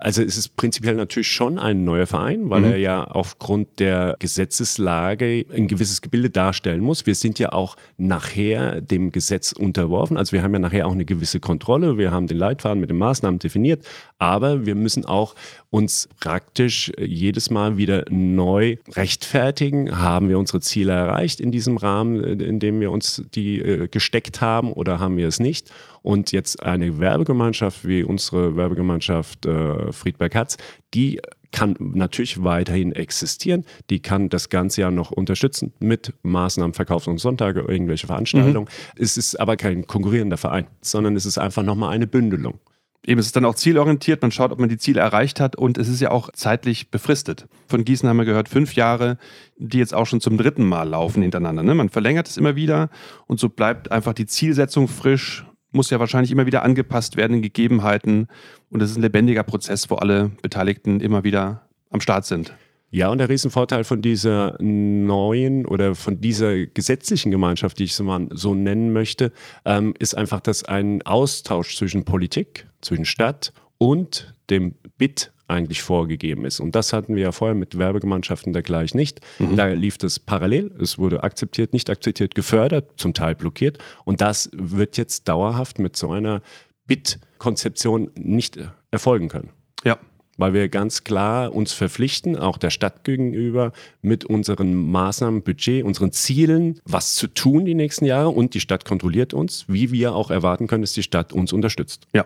Also 0.01 0.23
es 0.23 0.39
ist 0.39 0.57
prinzipiell 0.57 0.95
natürlich 0.95 1.29
schon 1.29 1.59
ein 1.59 1.85
neuer 1.85 2.07
Verein, 2.07 2.49
weil 2.49 2.63
mhm. 2.63 2.73
er 2.73 2.77
ja 2.79 3.05
aufgrund 3.05 3.79
der 3.79 4.17
Gesetzeslage 4.19 5.45
ein 5.55 5.69
gewisses 5.69 6.01
Gebilde 6.01 6.31
darstellen 6.31 6.81
muss. 6.81 7.05
Wir 7.05 7.15
sind 7.15 7.39
ja 7.39 7.53
auch 7.53 7.77
nachher 7.99 8.81
dem 8.81 9.13
Gesetz 9.13 9.53
unterworfen. 9.53 10.17
Also 10.17 10.33
wir 10.33 10.43
haben 10.43 10.55
ja 10.55 10.59
nachher 10.59 10.87
auch 10.87 10.93
eine 10.93 11.05
gewisse 11.05 11.39
Kontrolle. 11.39 11.99
Wir 11.99 12.13
haben 12.13 12.27
den 12.27 12.39
Leitfaden 12.39 12.81
mit 12.81 12.89
den 12.89 12.97
Maßnahmen 12.97 13.39
definiert. 13.41 13.85
Aber 14.19 14.65
wir 14.65 14.75
müssen 14.75 15.05
auch 15.05 15.35
uns 15.69 16.09
praktisch 16.19 16.91
jedes 16.99 17.51
Mal 17.51 17.77
wieder 17.77 18.07
neu 18.09 18.77
rechtfertigen. 18.93 19.99
Haben 19.99 20.31
wir 20.31 20.39
unsere 20.39 20.61
Ziele 20.61 20.93
erreicht 20.93 21.41
in 21.41 21.53
diesem 21.53 21.77
Rahmen, 21.77 22.25
in 22.41 22.59
dem 22.59 22.81
wir 22.81 22.91
uns 22.91 23.23
die 23.35 23.61
äh, 23.61 23.89
gesteckt 23.89 24.41
haben 24.41 24.73
oder 24.73 24.99
haben 24.99 25.19
wir 25.19 25.29
es 25.29 25.41
nicht? 25.41 25.71
Und 26.03 26.33
jetzt 26.33 26.63
eine 26.63 26.99
Werbegemeinschaft 26.99 27.87
wie 27.87 28.03
unsere 28.03 28.57
Werbegemeinschaft 28.57 29.47
äh, 29.47 29.93
Friedberg 29.93 30.35
Hatz, 30.35 30.57
die 30.95 31.21
kann 31.53 31.77
natürlich 31.79 32.43
weiterhin 32.43 32.93
existieren. 32.93 33.65
Die 33.91 34.01
kann 34.01 34.29
das 34.29 34.49
ganze 34.49 34.83
Jahr 34.83 34.91
noch 34.91 35.11
unterstützen 35.11 35.73
mit 35.81 36.15
Maßnahmen, 36.23 36.75
Verkaufs- 36.75 37.09
und 37.09 37.19
Sonntage, 37.19 37.61
irgendwelche 37.61 38.07
Veranstaltungen. 38.07 38.69
Mhm. 38.69 39.03
Es 39.03 39.17
ist 39.17 39.39
aber 39.39 39.57
kein 39.57 39.87
konkurrierender 39.87 40.37
Verein, 40.37 40.67
sondern 40.81 41.17
es 41.17 41.27
ist 41.27 41.39
einfach 41.39 41.63
nochmal 41.63 41.91
eine 41.91 42.07
Bündelung. 42.07 42.61
Eben, 43.07 43.19
es 43.19 43.27
ist 43.27 43.37
dann 43.37 43.47
auch 43.47 43.55
zielorientiert, 43.55 44.21
man 44.21 44.31
schaut, 44.31 44.53
ob 44.53 44.61
man 44.61 44.69
die 44.69 44.77
Ziele 44.77 45.01
erreicht 45.01 45.41
hat 45.41 45.57
und 45.57 45.79
es 45.79 45.89
ist 45.89 46.01
ja 46.01 46.11
auch 46.11 46.31
zeitlich 46.33 46.91
befristet. 46.91 47.47
Von 47.67 47.85
Gießen 47.85 48.07
haben 48.07 48.19
wir 48.19 48.27
gehört, 48.27 48.51
fünf 48.51 48.75
Jahre, 48.75 49.17
die 49.57 49.79
jetzt 49.79 49.95
auch 49.95 50.05
schon 50.05 50.21
zum 50.21 50.37
dritten 50.37 50.67
Mal 50.67 50.87
laufen 50.87 51.23
hintereinander. 51.23 51.63
Ne? 51.63 51.75
Man 51.75 51.89
verlängert 51.89 52.29
es 52.29 52.37
immer 52.37 52.57
wieder 52.57 52.91
und 53.27 53.41
so 53.41 53.49
bleibt 53.49 53.91
einfach 53.91 54.13
die 54.13 54.27
Zielsetzung 54.27 54.87
frisch 54.87 55.47
muss 55.73 55.91
ja 55.91 56.01
wahrscheinlich 56.01 56.33
immer 56.33 56.47
wieder 56.47 56.63
angepasst 56.63 57.17
werden 57.17 57.37
in 57.37 57.43
Gegebenheiten. 57.43 58.29
Und 58.71 58.81
das 58.81 58.91
ist 58.91 58.97
ein 58.97 59.03
lebendiger 59.03 59.43
Prozess, 59.43 59.91
wo 59.91 59.97
alle 59.97 60.31
Beteiligten 60.43 61.01
immer 61.01 61.25
wieder 61.25 61.69
am 61.91 62.01
Start 62.01 62.27
sind. 62.27 62.53
Ja, 62.93 63.09
und 63.09 63.19
der 63.19 63.29
Riesenvorteil 63.29 63.85
von 63.85 64.03
dieser 64.03 64.57
neuen 64.61 65.65
oder 65.65 65.95
von 65.95 66.21
dieser 66.21 66.67
gesetzlichen 66.67 67.31
Gemeinschaft, 67.31 67.79
die 67.79 67.85
ich 67.85 67.95
so 67.95 68.03
mal 68.03 68.27
so 68.33 68.55
nennen 68.55 68.93
möchte, 68.93 69.33
ähm, 69.65 69.95
ist 70.01 70.17
einfach, 70.17 70.41
dass 70.41 70.65
ein 70.65 71.03
Austausch 71.03 71.77
zwischen 71.77 72.05
Politik, 72.05 72.67
zwischen 72.81 73.05
Stadt 73.05 73.53
und 73.79 74.35
dem 74.51 74.75
BIT 74.99 75.33
eigentlich 75.51 75.83
vorgegeben 75.83 76.45
ist. 76.45 76.61
Und 76.61 76.75
das 76.75 76.93
hatten 76.93 77.17
wir 77.17 77.25
ja 77.25 77.33
vorher 77.33 77.55
mit 77.55 77.77
Werbegemeinschaften 77.77 78.53
dergleichen 78.53 78.99
nicht. 78.99 79.21
Mhm. 79.39 79.57
Da 79.57 79.67
lief 79.67 79.99
das 79.99 80.19
parallel. 80.19 80.71
Es 80.81 80.99
wurde 80.99 81.23
akzeptiert, 81.23 81.73
nicht 81.73 81.91
akzeptiert, 81.91 82.35
gefördert, 82.35 82.93
zum 82.97 83.15
Teil 83.15 83.35
blockiert. 83.35 83.79
Und 84.05 84.21
das 84.21 84.51
wird 84.53 84.97
jetzt 84.97 85.29
dauerhaft 85.29 85.79
mit 85.79 85.97
so 85.97 86.11
einer 86.11 86.43
Bit-Konzeption 86.87 88.11
nicht 88.15 88.59
erfolgen 88.91 89.29
können. 89.29 89.51
Ja. 89.85 89.99
Weil 90.37 90.55
wir 90.55 90.71
ganz 90.71 91.05
klar 91.05 91.55
uns 91.55 91.75
verpflichten, 91.75 92.35
auch 92.35 92.57
der 92.57 92.71
Stadt 92.71 93.05
gegenüber, 93.05 93.73
mit 94.01 94.25
unseren 94.25 94.91
Maßnahmen, 94.91 95.43
Budget, 95.43 95.85
unseren 95.85 96.13
Zielen, 96.13 96.81
was 96.87 97.15
zu 97.15 97.27
tun 97.27 97.67
die 97.67 97.75
nächsten 97.75 98.07
Jahre. 98.07 98.31
Und 98.31 98.55
die 98.55 98.61
Stadt 98.61 98.87
kontrolliert 98.87 99.35
uns, 99.35 99.67
wie 99.69 99.93
wir 99.93 100.15
auch 100.15 100.31
erwarten 100.31 100.67
können, 100.67 100.83
dass 100.83 100.95
die 100.95 101.03
Stadt 101.03 101.35
uns 101.35 101.53
unterstützt. 101.53 102.07
Ja, 102.15 102.25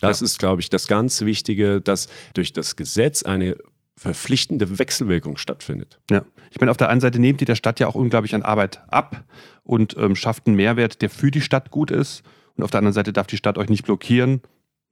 das 0.00 0.20
ja. 0.20 0.24
ist, 0.24 0.38
glaube 0.38 0.60
ich, 0.60 0.70
das 0.70 0.86
ganz 0.86 1.22
Wichtige, 1.22 1.80
dass 1.80 2.08
durch 2.34 2.52
das 2.52 2.76
Gesetz 2.76 3.22
eine 3.22 3.56
verpflichtende 3.96 4.78
Wechselwirkung 4.78 5.36
stattfindet. 5.36 5.98
Ja, 6.10 6.24
ich 6.50 6.60
meine, 6.60 6.70
auf 6.70 6.76
der 6.76 6.88
einen 6.88 7.00
Seite 7.00 7.18
nehmt 7.18 7.40
ihr 7.40 7.46
der 7.46 7.56
Stadt 7.56 7.80
ja 7.80 7.88
auch 7.88 7.96
unglaublich 7.96 8.34
an 8.34 8.42
Arbeit 8.42 8.80
ab 8.88 9.24
und 9.64 9.96
ähm, 9.98 10.14
schafft 10.14 10.46
einen 10.46 10.56
Mehrwert, 10.56 11.02
der 11.02 11.10
für 11.10 11.30
die 11.30 11.40
Stadt 11.40 11.70
gut 11.70 11.90
ist. 11.90 12.22
Und 12.56 12.64
auf 12.64 12.70
der 12.70 12.78
anderen 12.78 12.94
Seite 12.94 13.12
darf 13.12 13.26
die 13.26 13.36
Stadt 13.36 13.58
euch 13.58 13.68
nicht 13.68 13.84
blockieren, 13.84 14.40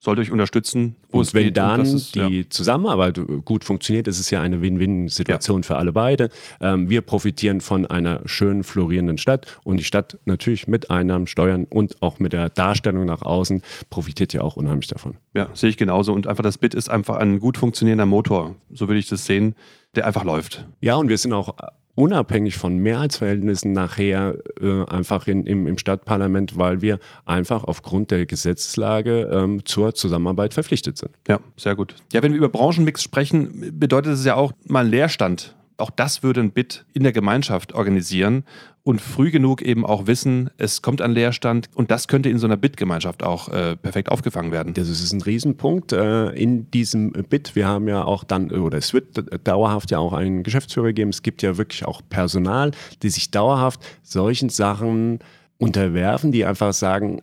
sollte 0.07 0.23
euch 0.23 0.31
unterstützen, 0.31 0.95
wo 1.11 1.19
und 1.19 1.25
es 1.25 1.35
wenn 1.35 1.47
geht. 1.47 1.57
dann 1.57 1.81
ist, 1.81 2.15
die 2.15 2.41
ja. 2.41 2.49
Zusammenarbeit 2.49 3.21
gut 3.45 3.65
funktioniert, 3.65 4.07
ist 4.07 4.21
es 4.21 4.31
ja 4.31 4.41
eine 4.41 4.63
Win-Win-Situation 4.63 5.63
ja. 5.63 5.67
für 5.67 5.77
alle 5.77 5.93
beide. 5.93 6.31
Ähm, 6.61 6.89
wir 6.89 7.01
profitieren 7.01 7.61
von 7.61 7.87
einer 7.87 8.21
schönen, 8.25 8.63
florierenden 8.63 9.19
Stadt 9.19 9.59
und 9.65 9.79
die 9.79 9.85
Stadt 9.85 10.17
natürlich 10.25 10.69
mit 10.69 10.91
Einnahmen, 10.91 11.27
Steuern 11.27 11.65
und 11.65 12.01
auch 12.03 12.21
mit 12.21 12.33
der 12.33 12.51
Darstellung 12.51 13.05
nach 13.05 13.23
außen 13.23 13.63
profitiert 13.91 14.33
ja 14.33 14.43
auch 14.43 14.55
unheimlich 14.55 14.87
davon. 14.87 15.17
Ja, 15.35 15.49
sehe 15.55 15.71
ich 15.71 15.77
genauso. 15.77 16.13
Und 16.13 16.29
einfach 16.29 16.45
das 16.45 16.57
Bit 16.57 16.75
ist 16.75 16.89
einfach 16.89 17.17
ein 17.17 17.41
gut 17.41 17.59
funktionierender 17.59 18.07
Motor, 18.07 18.55
so 18.73 18.87
würde 18.87 19.01
ich 19.01 19.09
das 19.09 19.27
sehen, 19.27 19.57
der 19.97 20.07
einfach 20.07 20.23
läuft. 20.23 20.69
Ja, 20.81 20.95
und 20.95 21.09
wir 21.09 21.19
sind 21.19 21.33
auch 21.33 21.57
unabhängig 21.97 22.57
von 22.57 22.79
Mehrheitsverhältnissen 22.79 23.73
nachher 23.73 24.37
äh, 24.61 24.85
einfach 24.85 25.27
in, 25.27 25.45
im, 25.45 25.67
im 25.67 25.79
Stadtparlament, 25.79 26.57
weil 26.57 26.83
wir 26.83 27.01
einfach 27.25 27.65
aufgrund 27.65 28.13
der 28.13 28.27
Gesetzeslage 28.27 29.29
ähm, 29.33 29.65
zur 29.65 29.95
Zusammenarbeit 29.95 30.55
verpflichtet 30.55 30.99
sind. 30.99 31.11
Ja, 31.27 31.41
sehr 31.57 31.75
gut. 31.75 31.97
Ja, 32.13 32.23
wenn 32.23 32.33
wir 32.33 32.39
über 32.39 32.51
Branchenmix 32.51 33.03
sprechen, 33.03 33.73
bedeutet 33.79 34.13
es 34.13 34.25
ja 34.25 34.37
auch 34.37 34.53
mal 34.69 34.87
Leerstand 34.87 35.56
auch 35.79 35.91
das 35.91 36.23
würde 36.23 36.41
ein 36.41 36.53
BIT 36.53 36.85
in 36.95 37.03
der 37.03 37.13
Gemeinschaft 37.13 37.75
organisieren 37.75 38.45
und 38.83 39.01
früh 39.01 39.31
genug 39.31 39.63
eben 39.63 39.85
auch 39.85 40.07
wissen, 40.07 40.49
es 40.59 40.81
kommt 40.81 41.03
ein 41.03 41.11
Leerstand 41.11 41.69
und 41.75 41.91
das 41.91 42.07
könnte 42.07 42.29
in 42.31 42.39
so 42.39 42.47
einer 42.47 42.57
BIT-Gemeinschaft 42.57 43.23
auch 43.25 43.49
äh, 43.49 43.77
perfekt 43.77 44.11
aufgefangen 44.11 44.53
werden. 44.53 44.75
Das 44.75 44.89
ist 44.89 45.13
ein 45.13 45.21
Riesenpunkt 45.21 45.93
äh, 45.93 46.31
in 46.31 46.71
diesem 46.71 47.11
BIT. 47.11 47.57
Wir 47.57 47.67
haben 47.67 47.89
ja 47.89 48.05
auch 48.05 48.23
dann, 48.23 48.51
oder 48.53 48.79
es 48.79 48.95
wird 48.95 49.27
dauerhaft 49.47 49.91
ja 49.91 49.99
auch 49.99 50.13
einen 50.13 50.45
Geschäftsführer 50.45 50.93
geben. 50.93 51.11
Es 51.11 51.23
gibt 51.23 51.43
ja 51.43 51.57
wirklich 51.59 51.85
auch 51.85 52.01
Personal, 52.09 52.71
die 53.03 53.11
sich 53.11 53.31
dauerhaft 53.31 53.85
solchen 54.03 54.51
Sachen 54.51 55.19
unterwerfen, 55.59 56.33
die 56.33 56.45
einfach 56.45 56.73
sagen, 56.73 57.23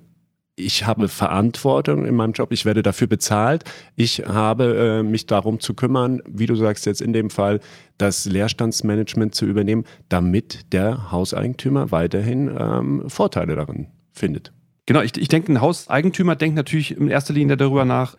ich 0.56 0.86
habe 0.86 1.08
Verantwortung 1.08 2.06
in 2.06 2.16
meinem 2.16 2.34
Job, 2.34 2.52
ich 2.52 2.66
werde 2.66 2.84
dafür 2.84 3.08
bezahlt, 3.08 3.64
ich 3.96 4.20
habe 4.20 5.00
äh, 5.00 5.04
mich 5.04 5.26
darum 5.26 5.60
zu 5.60 5.74
kümmern, 5.74 6.22
wie 6.28 6.46
du 6.46 6.56
sagst 6.56 6.86
jetzt 6.86 7.02
in 7.02 7.14
dem 7.14 7.30
Fall, 7.30 7.60
das 7.98 8.26
Leerstandsmanagement 8.26 9.34
zu 9.34 9.46
übernehmen, 9.46 9.84
damit 10.10 10.72
der 10.72 11.12
Hauseigentümer 11.12 11.92
weiterhin 11.92 12.56
ähm, 12.58 13.04
Vorteile 13.10 13.56
darin 13.56 13.88
findet. 14.12 14.54
Genau, 14.86 15.02
ich, 15.02 15.18
ich 15.18 15.28
denke, 15.28 15.52
ein 15.52 15.62
Hauseigentümer 15.62 16.36
denkt 16.36 16.56
natürlich 16.56 16.96
in 16.96 17.08
erster 17.08 17.34
Linie 17.34 17.58
darüber 17.58 17.86
nach, 17.86 18.16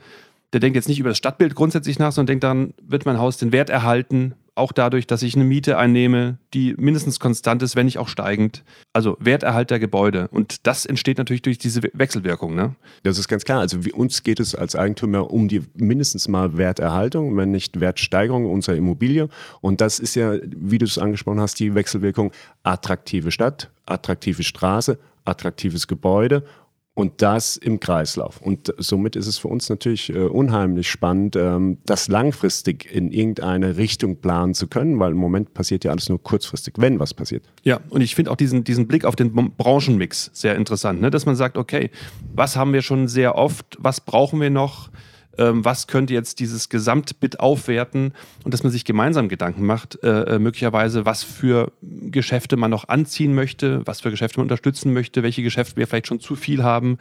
der 0.54 0.60
denkt 0.60 0.76
jetzt 0.76 0.88
nicht 0.88 1.00
über 1.00 1.10
das 1.10 1.18
Stadtbild 1.18 1.54
grundsätzlich 1.54 1.98
nach, 1.98 2.12
sondern 2.12 2.28
denkt 2.28 2.44
daran, 2.44 2.74
wird 2.80 3.04
mein 3.04 3.18
Haus 3.18 3.36
den 3.36 3.52
Wert 3.52 3.70
erhalten, 3.70 4.34
auch 4.56 4.72
dadurch, 4.72 5.06
dass 5.06 5.22
ich 5.22 5.34
eine 5.34 5.44
Miete 5.44 5.78
einnehme, 5.78 6.38
die 6.52 6.74
mindestens 6.78 7.18
konstant 7.18 7.62
ist, 7.62 7.74
wenn 7.74 7.86
nicht 7.86 7.98
auch 7.98 8.08
steigend. 8.08 8.62
Also 8.92 9.16
Werterhalt 9.18 9.70
der 9.70 9.80
Gebäude. 9.80 10.28
Und 10.28 10.66
das 10.66 10.86
entsteht 10.86 11.18
natürlich 11.18 11.42
durch 11.42 11.58
diese 11.58 11.82
Wechselwirkung. 11.92 12.54
Ne? 12.54 12.76
Das 13.02 13.18
ist 13.18 13.26
ganz 13.26 13.44
klar. 13.44 13.60
Also 13.60 13.78
uns 13.94 14.22
geht 14.22 14.38
es 14.38 14.54
als 14.54 14.76
Eigentümer 14.76 15.30
um 15.32 15.48
die 15.48 15.62
mindestens 15.74 16.28
mal 16.28 16.56
Werterhaltung, 16.56 17.36
wenn 17.36 17.50
nicht 17.50 17.80
Wertsteigerung 17.80 18.46
unserer 18.46 18.76
Immobilie. 18.76 19.28
Und 19.60 19.80
das 19.80 19.98
ist 19.98 20.14
ja, 20.14 20.34
wie 20.44 20.78
du 20.78 20.84
es 20.84 20.98
angesprochen 20.98 21.40
hast, 21.40 21.58
die 21.58 21.74
Wechselwirkung 21.74 22.30
attraktive 22.62 23.32
Stadt, 23.32 23.70
attraktive 23.86 24.44
Straße, 24.44 24.98
attraktives 25.24 25.88
Gebäude 25.88 26.44
und 26.94 27.22
das 27.22 27.56
im 27.56 27.80
Kreislauf. 27.80 28.40
Und 28.40 28.72
somit 28.78 29.16
ist 29.16 29.26
es 29.26 29.38
für 29.38 29.48
uns 29.48 29.68
natürlich 29.68 30.10
äh, 30.10 30.18
unheimlich 30.18 30.88
spannend, 30.88 31.34
ähm, 31.34 31.78
das 31.84 32.06
langfristig 32.08 32.90
in 32.90 33.10
irgendeine 33.10 33.76
Richtung 33.76 34.16
planen 34.16 34.54
zu 34.54 34.68
können, 34.68 34.98
weil 35.00 35.10
im 35.10 35.18
Moment 35.18 35.54
passiert 35.54 35.84
ja 35.84 35.90
alles 35.90 36.08
nur 36.08 36.22
kurzfristig, 36.22 36.74
wenn 36.78 37.00
was 37.00 37.12
passiert. 37.12 37.44
Ja, 37.64 37.80
und 37.90 38.00
ich 38.00 38.14
finde 38.14 38.30
auch 38.30 38.36
diesen, 38.36 38.62
diesen 38.62 38.86
Blick 38.86 39.04
auf 39.04 39.16
den 39.16 39.32
Branchenmix 39.32 40.30
sehr 40.32 40.54
interessant, 40.54 41.00
ne? 41.00 41.10
dass 41.10 41.26
man 41.26 41.34
sagt, 41.34 41.58
okay, 41.58 41.90
was 42.32 42.56
haben 42.56 42.72
wir 42.72 42.82
schon 42.82 43.08
sehr 43.08 43.34
oft, 43.34 43.76
was 43.80 44.00
brauchen 44.00 44.40
wir 44.40 44.50
noch? 44.50 44.90
Ähm, 45.38 45.64
was 45.64 45.86
könnte 45.86 46.14
jetzt 46.14 46.40
dieses 46.40 46.68
Gesamtbit 46.68 47.40
aufwerten 47.40 48.12
und 48.44 48.54
dass 48.54 48.62
man 48.62 48.72
sich 48.72 48.84
gemeinsam 48.84 49.28
Gedanken 49.28 49.64
macht, 49.64 50.02
äh, 50.02 50.36
äh, 50.36 50.38
möglicherweise, 50.38 51.04
was 51.04 51.22
für 51.22 51.72
Geschäfte 51.82 52.56
man 52.56 52.70
noch 52.70 52.88
anziehen 52.88 53.34
möchte, 53.34 53.86
was 53.86 54.00
für 54.00 54.10
Geschäfte 54.10 54.38
man 54.38 54.44
unterstützen 54.44 54.92
möchte, 54.92 55.22
welche 55.22 55.42
Geschäfte 55.42 55.76
wir 55.76 55.86
vielleicht 55.86 56.06
schon 56.06 56.20
zu 56.20 56.36
viel 56.36 56.62
haben. 56.62 56.98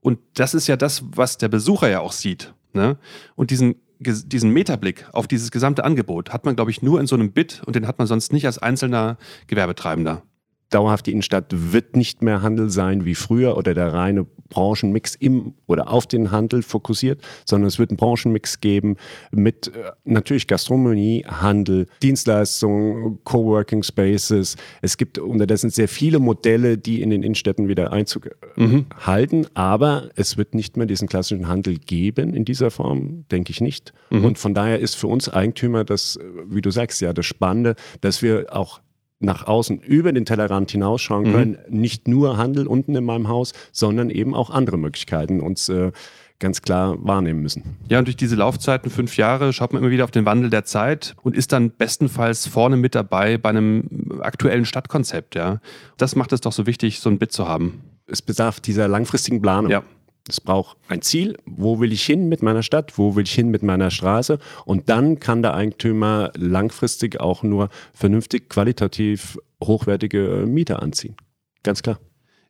Und 0.00 0.18
das 0.34 0.54
ist 0.54 0.66
ja 0.66 0.76
das, 0.76 1.02
was 1.14 1.38
der 1.38 1.48
Besucher 1.48 1.88
ja 1.88 2.00
auch 2.00 2.12
sieht. 2.12 2.52
Ne? 2.72 2.96
Und 3.34 3.50
diesen 3.50 3.76
diesen 3.98 4.50
Metablick 4.50 5.06
auf 5.12 5.26
dieses 5.26 5.50
gesamte 5.50 5.82
Angebot 5.82 6.30
hat 6.30 6.44
man, 6.44 6.54
glaube 6.54 6.70
ich, 6.70 6.82
nur 6.82 7.00
in 7.00 7.06
so 7.06 7.16
einem 7.16 7.32
Bit 7.32 7.62
und 7.64 7.76
den 7.76 7.86
hat 7.86 7.96
man 7.96 8.06
sonst 8.06 8.30
nicht 8.30 8.44
als 8.44 8.58
einzelner 8.58 9.16
Gewerbetreibender 9.46 10.22
dauerhaft 10.70 11.06
die 11.06 11.12
Innenstadt 11.12 11.46
wird 11.50 11.96
nicht 11.96 12.22
mehr 12.22 12.42
Handel 12.42 12.70
sein 12.70 13.04
wie 13.04 13.14
früher 13.14 13.56
oder 13.56 13.74
der 13.74 13.92
reine 13.92 14.26
Branchenmix 14.48 15.14
im 15.14 15.54
oder 15.66 15.90
auf 15.90 16.06
den 16.06 16.30
Handel 16.30 16.62
fokussiert, 16.62 17.20
sondern 17.44 17.68
es 17.68 17.78
wird 17.78 17.90
einen 17.90 17.96
Branchenmix 17.96 18.60
geben 18.60 18.96
mit 19.30 19.68
äh, 19.68 19.92
natürlich 20.04 20.46
Gastronomie, 20.46 21.24
Handel, 21.26 21.86
Dienstleistungen, 22.02 23.18
Coworking 23.24 23.82
Spaces. 23.82 24.56
Es 24.82 24.96
gibt 24.96 25.18
unterdessen 25.18 25.70
sehr 25.70 25.88
viele 25.88 26.18
Modelle, 26.18 26.78
die 26.78 27.02
in 27.02 27.10
den 27.10 27.22
Innenstädten 27.22 27.68
wieder 27.68 27.92
Einzug 27.92 28.26
äh, 28.26 28.30
mhm. 28.56 28.86
halten, 29.00 29.46
aber 29.54 30.10
es 30.14 30.36
wird 30.36 30.54
nicht 30.54 30.76
mehr 30.76 30.86
diesen 30.86 31.08
klassischen 31.08 31.48
Handel 31.48 31.78
geben 31.78 32.34
in 32.34 32.44
dieser 32.44 32.70
Form, 32.70 33.24
denke 33.30 33.50
ich 33.50 33.60
nicht. 33.60 33.92
Mhm. 34.10 34.24
Und 34.24 34.38
von 34.38 34.54
daher 34.54 34.78
ist 34.78 34.94
für 34.94 35.08
uns 35.08 35.28
Eigentümer 35.28 35.84
das, 35.84 36.16
äh, 36.16 36.22
wie 36.48 36.62
du 36.62 36.70
sagst, 36.70 37.00
ja 37.00 37.12
das 37.12 37.26
Spannende, 37.26 37.74
dass 38.00 38.22
wir 38.22 38.46
auch 38.54 38.80
nach 39.18 39.46
außen 39.46 39.80
über 39.80 40.12
den 40.12 40.24
Tellerrand 40.24 40.70
hinausschauen 40.70 41.28
mhm. 41.28 41.32
können. 41.32 41.58
Nicht 41.68 42.08
nur 42.08 42.36
Handel 42.36 42.66
unten 42.66 42.94
in 42.94 43.04
meinem 43.04 43.28
Haus, 43.28 43.52
sondern 43.72 44.10
eben 44.10 44.34
auch 44.34 44.50
andere 44.50 44.76
Möglichkeiten 44.76 45.40
uns 45.40 45.68
äh, 45.68 45.92
ganz 46.38 46.62
klar 46.62 46.96
wahrnehmen 47.00 47.40
müssen. 47.40 47.76
Ja, 47.88 47.98
und 47.98 48.06
durch 48.06 48.16
diese 48.16 48.36
Laufzeiten, 48.36 48.90
fünf 48.90 49.16
Jahre, 49.16 49.52
schaut 49.52 49.72
man 49.72 49.82
immer 49.82 49.90
wieder 49.90 50.04
auf 50.04 50.10
den 50.10 50.26
Wandel 50.26 50.50
der 50.50 50.64
Zeit 50.64 51.16
und 51.22 51.34
ist 51.34 51.52
dann 51.52 51.70
bestenfalls 51.70 52.46
vorne 52.46 52.76
mit 52.76 52.94
dabei 52.94 53.38
bei 53.38 53.48
einem 53.48 54.20
aktuellen 54.20 54.66
Stadtkonzept. 54.66 55.34
Ja. 55.34 55.60
Das 55.96 56.14
macht 56.14 56.32
es 56.32 56.42
doch 56.42 56.52
so 56.52 56.66
wichtig, 56.66 57.00
so 57.00 57.08
ein 57.08 57.18
Bit 57.18 57.32
zu 57.32 57.48
haben. 57.48 57.82
Es 58.06 58.22
bedarf 58.22 58.60
dieser 58.60 58.86
langfristigen 58.86 59.40
Planung. 59.40 59.70
Ja. 59.70 59.82
Es 60.28 60.40
braucht 60.40 60.76
ein 60.88 61.02
Ziel, 61.02 61.36
wo 61.46 61.78
will 61.78 61.92
ich 61.92 62.04
hin 62.04 62.28
mit 62.28 62.42
meiner 62.42 62.62
Stadt, 62.62 62.98
wo 62.98 63.14
will 63.14 63.24
ich 63.24 63.32
hin 63.32 63.48
mit 63.48 63.62
meiner 63.62 63.90
Straße 63.90 64.38
und 64.64 64.88
dann 64.88 65.20
kann 65.20 65.42
der 65.42 65.54
Eigentümer 65.54 66.32
langfristig 66.36 67.20
auch 67.20 67.42
nur 67.42 67.68
vernünftig, 67.92 68.48
qualitativ 68.48 69.38
hochwertige 69.62 70.44
Mieter 70.46 70.82
anziehen. 70.82 71.16
Ganz 71.62 71.82
klar. 71.82 72.00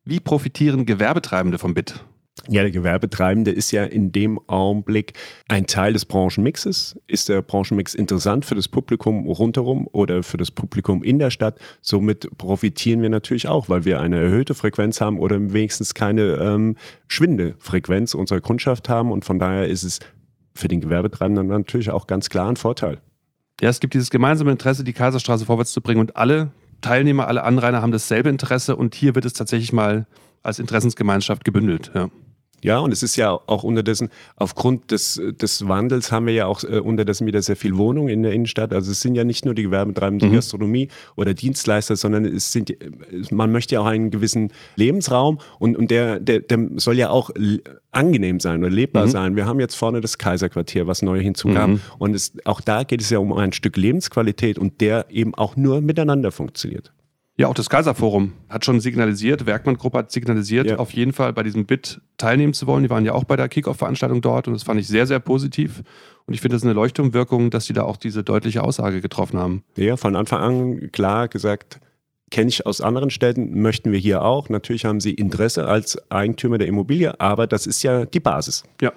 Wie 0.05 0.21
profitieren 0.21 0.87
Gewerbetreibende 0.87 1.59
vom 1.59 1.75
BIT? 1.75 2.05
Ja, 2.49 2.63
der 2.63 2.71
Gewerbetreibende 2.71 3.51
ist 3.51 3.73
ja 3.73 3.85
in 3.85 4.13
dem 4.13 4.39
Augenblick 4.47 5.15
ein 5.49 5.67
Teil 5.67 5.95
des 5.95 6.05
Branchenmixes. 6.05 7.01
Ist 7.07 7.29
der 7.29 7.43
Branchenmix 7.43 7.95
interessant 7.95 8.45
für 8.45 8.55
das 8.55 8.69
Publikum 8.69 9.27
rundherum 9.27 9.89
oder 9.91 10.23
für 10.23 10.37
das 10.37 10.51
Publikum 10.51 11.03
in 11.03 11.19
der 11.19 11.31
Stadt? 11.31 11.59
Somit 11.81 12.29
profitieren 12.39 13.03
wir 13.03 13.09
natürlich 13.09 13.49
auch, 13.49 13.69
weil 13.69 13.85
wir 13.85 14.01
eine 14.01 14.21
erhöhte 14.21 14.55
Frequenz 14.55 15.01
haben 15.01 15.19
oder 15.19 15.53
wenigstens 15.53 15.95
keine 15.95 16.35
ähm, 16.35 16.77
schwinde 17.09 17.57
Frequenz 17.59 18.15
unserer 18.15 18.41
Kundschaft 18.41 18.89
haben. 18.89 19.11
Und 19.11 19.25
von 19.25 19.39
daher 19.39 19.67
ist 19.67 19.83
es 19.83 19.99
für 20.55 20.69
den 20.69 20.81
Gewerbetreibenden 20.81 21.49
natürlich 21.49 21.91
auch 21.91 22.07
ganz 22.07 22.29
klar 22.29 22.49
ein 22.49 22.57
Vorteil. 22.57 22.99
Ja, 23.61 23.71
es 23.71 23.81
gibt 23.81 23.95
dieses 23.95 24.11
gemeinsame 24.11 24.53
Interesse, 24.53 24.85
die 24.85 24.93
Kaiserstraße 24.93 25.47
vorwärts 25.47 25.73
zu 25.73 25.81
bringen 25.81 26.01
und 26.01 26.17
alle 26.17 26.53
Teilnehmer, 26.83 27.27
alle 27.27 27.43
Anrainer 27.43 27.83
haben 27.83 27.93
dasselbe 27.93 28.29
Interesse 28.29 28.77
und 28.77 28.95
hier 28.95 29.15
wird 29.15 29.25
es 29.25 29.33
tatsächlich 29.33 29.73
mal 29.73 30.07
als 30.43 30.59
Interessensgemeinschaft 30.59 31.45
gebündelt. 31.45 31.91
Ja. 31.95 32.11
Ja, 32.63 32.79
und 32.79 32.93
es 32.93 33.03
ist 33.03 33.17
ja 33.17 33.31
auch 33.31 33.63
unterdessen, 33.63 34.09
aufgrund 34.37 34.91
des, 34.91 35.21
des 35.41 35.69
Wandels 35.69 36.11
haben 36.11 36.27
wir 36.27 36.35
ja 36.35 36.47
auch 36.47 36.65
äh, 36.65 36.79
unterdessen 36.79 37.27
wieder 37.27 37.43
sehr 37.43 37.57
viel 37.57 37.77
Wohnung 37.77 38.09
in 38.09 38.23
der 38.23 38.33
Innenstadt. 38.33 38.73
Also 38.73 38.93
es 38.93 39.01
sind 39.01 39.15
ja 39.15 39.25
nicht 39.25 39.45
nur 39.45 39.55
die 39.55 39.63
Gewerbetreibenden, 39.63 40.29
die 40.29 40.33
mhm. 40.33 40.39
Gastronomie 40.39 40.89
oder 41.17 41.35
Dienstleister, 41.35 41.97
sondern 41.97 42.25
es 42.25 42.53
sind, 42.53 42.75
man 43.31 43.53
möchte 43.53 43.75
ja 43.75 43.81
auch 43.83 43.87
einen 43.87 44.11
gewissen 44.11 44.53
Lebensraum 44.77 45.39
und, 45.59 45.77
und 45.77 45.91
der, 45.91 46.19
der, 46.19 46.41
der 46.41 46.59
soll 46.77 46.97
ja 46.97 47.11
auch 47.11 47.31
angenehm 47.93 48.41
sein 48.41 48.61
oder 48.61 48.71
lebbar 48.71 49.07
mhm. 49.07 49.11
sein. 49.11 49.37
Wir 49.37 49.47
haben 49.47 49.61
jetzt 49.61 49.75
vorne 49.75 50.01
das 50.01 50.19
Kaiserquartier, 50.19 50.87
was 50.87 51.03
neu 51.03 51.21
hinzukam. 51.21 51.73
Mhm. 51.73 51.81
Und 51.99 52.15
es, 52.15 52.33
auch 52.45 52.61
da 52.61 52.85
geht 52.85 53.01
es 53.01 53.11
ja 53.11 53.19
um 53.19 53.33
ein 53.33 53.53
Stück 53.53 53.77
Lebensqualität 53.77 54.59
und 54.59 54.81
der 54.81 55.07
eben 55.11 55.35
auch 55.35 55.57
nur 55.57 55.81
miteinander 55.81 56.33
funktioniert. 56.33 56.93
Ja, 57.39 57.49
auch 57.49 57.55
das 57.55 57.69
Kaiserforum 57.69 58.33
hat 58.49 58.65
schon 58.65 58.81
signalisiert, 58.81 59.45
Werkmann-Gruppe 59.45 59.99
hat 59.99 60.11
signalisiert, 60.11 60.69
ja. 60.69 60.77
auf 60.79 60.93
jeden 60.93 61.13
Fall 61.13 61.35
bei 61.35 61.43
diesem 61.43 61.67
Bit 61.67 62.01
teilnehmen 62.17 62.55
zu 62.55 62.67
wollen. 62.67 62.83
Die 62.83 62.89
waren 62.89 63.05
ja 63.05 63.13
auch 63.13 63.25
bei 63.25 63.37
der 63.37 63.51
Kickoff-Veranstaltung 63.51 64.23
dort 64.23 64.49
und 64.49 64.55
das 64.55 64.63
fand 64.63 64.81
ich 64.81 64.89
sehr, 64.89 65.07
sehr 65.07 65.21
positiv. 65.21 65.83
Und 66.25 66.33
ich 66.33 66.41
finde, 66.41 66.55
das 66.55 66.63
ist 66.63 66.67
eine 66.67 66.73
Leuchtturmwirkung, 66.73 67.51
dass 67.51 67.67
sie 67.67 67.75
da 67.75 67.83
auch 67.83 67.99
diese 67.99 68.25
deutliche 68.25 68.65
Aussage 68.65 69.03
getroffen 69.03 69.39
haben. 69.39 69.65
Ja, 69.77 69.99
von 69.99 70.17
Anfang 70.17 70.41
an 70.41 70.93
klar 70.93 71.29
gesagt, 71.29 71.79
kenne 72.31 72.49
ich 72.49 72.65
aus 72.65 72.81
anderen 72.81 73.11
Städten, 73.11 73.61
möchten 73.61 73.93
wir 73.93 73.99
hier 73.99 74.23
auch. 74.23 74.49
Natürlich 74.49 74.87
haben 74.87 75.01
sie 75.01 75.13
Interesse 75.13 75.67
als 75.67 76.11
Eigentümer 76.11 76.57
der 76.57 76.69
Immobilie, 76.69 77.21
aber 77.21 77.47
das 77.47 77.67
ist 77.67 77.83
ja 77.83 78.07
die 78.07 78.21
Basis. 78.21 78.65
Ja. 78.81 78.93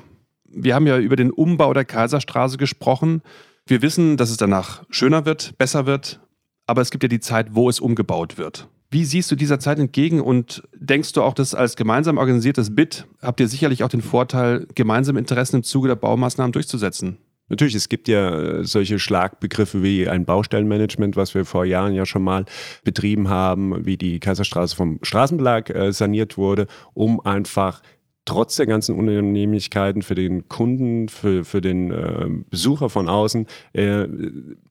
Wir 0.45 0.75
haben 0.75 0.87
ja 0.87 0.97
über 0.97 1.17
den 1.17 1.29
Umbau 1.29 1.73
der 1.73 1.85
Kaiserstraße 1.85 2.57
gesprochen. 2.57 3.21
Wir 3.67 3.81
wissen, 3.81 4.15
dass 4.15 4.31
es 4.31 4.37
danach 4.37 4.83
schöner 4.89 5.25
wird, 5.25 5.57
besser 5.57 5.85
wird 5.85 6.21
aber 6.69 6.81
es 6.81 6.91
gibt 6.91 7.03
ja 7.03 7.09
die 7.09 7.19
Zeit, 7.19 7.55
wo 7.55 7.67
es 7.67 7.79
umgebaut 7.79 8.37
wird. 8.37 8.67
Wie 8.91 9.03
siehst 9.03 9.29
du 9.31 9.35
dieser 9.35 9.59
Zeit 9.59 9.79
entgegen 9.79 10.21
und 10.21 10.63
denkst 10.75 11.13
du 11.13 11.23
auch, 11.23 11.33
dass 11.33 11.55
als 11.55 11.75
gemeinsam 11.75 12.17
organisiertes 12.17 12.75
BIT 12.75 13.05
habt 13.21 13.39
ihr 13.39 13.47
sicherlich 13.47 13.83
auch 13.83 13.89
den 13.89 14.01
Vorteil, 14.01 14.67
gemeinsame 14.75 15.19
Interessen 15.19 15.57
im 15.57 15.63
Zuge 15.63 15.87
der 15.87 15.95
Baumaßnahmen 15.95 16.51
durchzusetzen? 16.51 17.17
Natürlich, 17.49 17.73
es 17.73 17.89
gibt 17.89 18.07
ja 18.07 18.39
äh, 18.39 18.63
solche 18.63 18.99
Schlagbegriffe 18.99 19.81
wie 19.81 20.07
ein 20.07 20.25
Baustellenmanagement, 20.25 21.15
was 21.15 21.33
wir 21.33 21.45
vor 21.45 21.65
Jahren 21.65 21.93
ja 21.93 22.05
schon 22.05 22.21
mal 22.21 22.45
betrieben 22.83 23.29
haben, 23.29 23.85
wie 23.85 23.97
die 23.97 24.19
Kaiserstraße 24.19 24.75
vom 24.75 24.99
Straßenbelag 25.01 25.71
äh, 25.71 25.91
saniert 25.91 26.37
wurde, 26.37 26.67
um 26.93 27.19
einfach 27.19 27.81
trotz 28.29 28.57
der 28.57 28.67
ganzen 28.67 28.95
Unannehmlichkeiten 28.95 30.03
für 30.03 30.13
den 30.13 30.47
Kunden, 30.47 31.09
für, 31.09 31.43
für 31.43 31.61
den 31.61 31.91
äh, 31.91 32.27
Besucher 32.49 32.89
von 32.89 33.09
außen, 33.09 33.47
äh, 33.73 34.07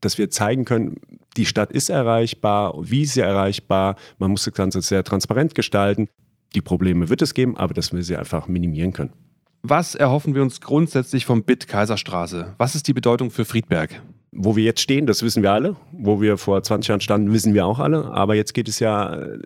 dass 0.01 0.17
wir 0.17 0.31
zeigen 0.31 0.65
können, 0.65 1.01
die 1.39 1.47
Stadt 1.47 1.73
ist 1.73 1.89
erreichbar, 1.89 2.75
wie 2.79 3.03
ist 3.03 3.15
sie 3.15 3.21
erreichbar, 3.21 3.97
man 4.19 4.33
muss 4.33 4.45
das 4.45 4.55
Ganze 4.55 4.83
sehr 4.83 5.05
transparent 5.05 5.55
gestalten. 5.55 6.09
Die 6.55 6.61
Probleme 6.61 7.09
wird 7.09 7.23
es 7.23 7.33
geben, 7.33 7.57
aber 7.57 7.75
dass 7.75 7.93
wir 7.93 8.03
sie 8.03 8.17
einfach 8.17 8.49
minimieren 8.49 8.93
können. 8.93 9.13
Was 9.63 9.95
erhoffen 9.95 10.35
wir 10.35 10.43
uns 10.43 10.61
grundsätzlich 10.61 11.27
vom 11.27 11.43
BIT 11.43 11.69
Kaiserstraße? 11.69 12.55
Was 12.59 12.75
ist 12.75 12.89
die 12.89 12.93
Bedeutung 12.93 13.31
für 13.31 13.45
Friedberg? 13.45 14.03
Wo 14.33 14.57
wir 14.57 14.65
jetzt 14.65 14.81
stehen, 14.81 15.07
das 15.07 15.23
wissen 15.23 15.43
wir 15.43 15.53
alle. 15.53 15.77
Wo 15.93 16.21
wir 16.21 16.39
vor 16.39 16.63
20 16.63 16.89
Jahren 16.89 17.01
standen, 17.01 17.33
wissen 17.33 17.55
wir 17.55 17.67
auch 17.67 17.79
alle. 17.79 18.07
Aber 18.07 18.35
jetzt 18.35 18.53
geht 18.55 18.69
es 18.69 18.79
ja 18.79 19.15
äh, 19.15 19.39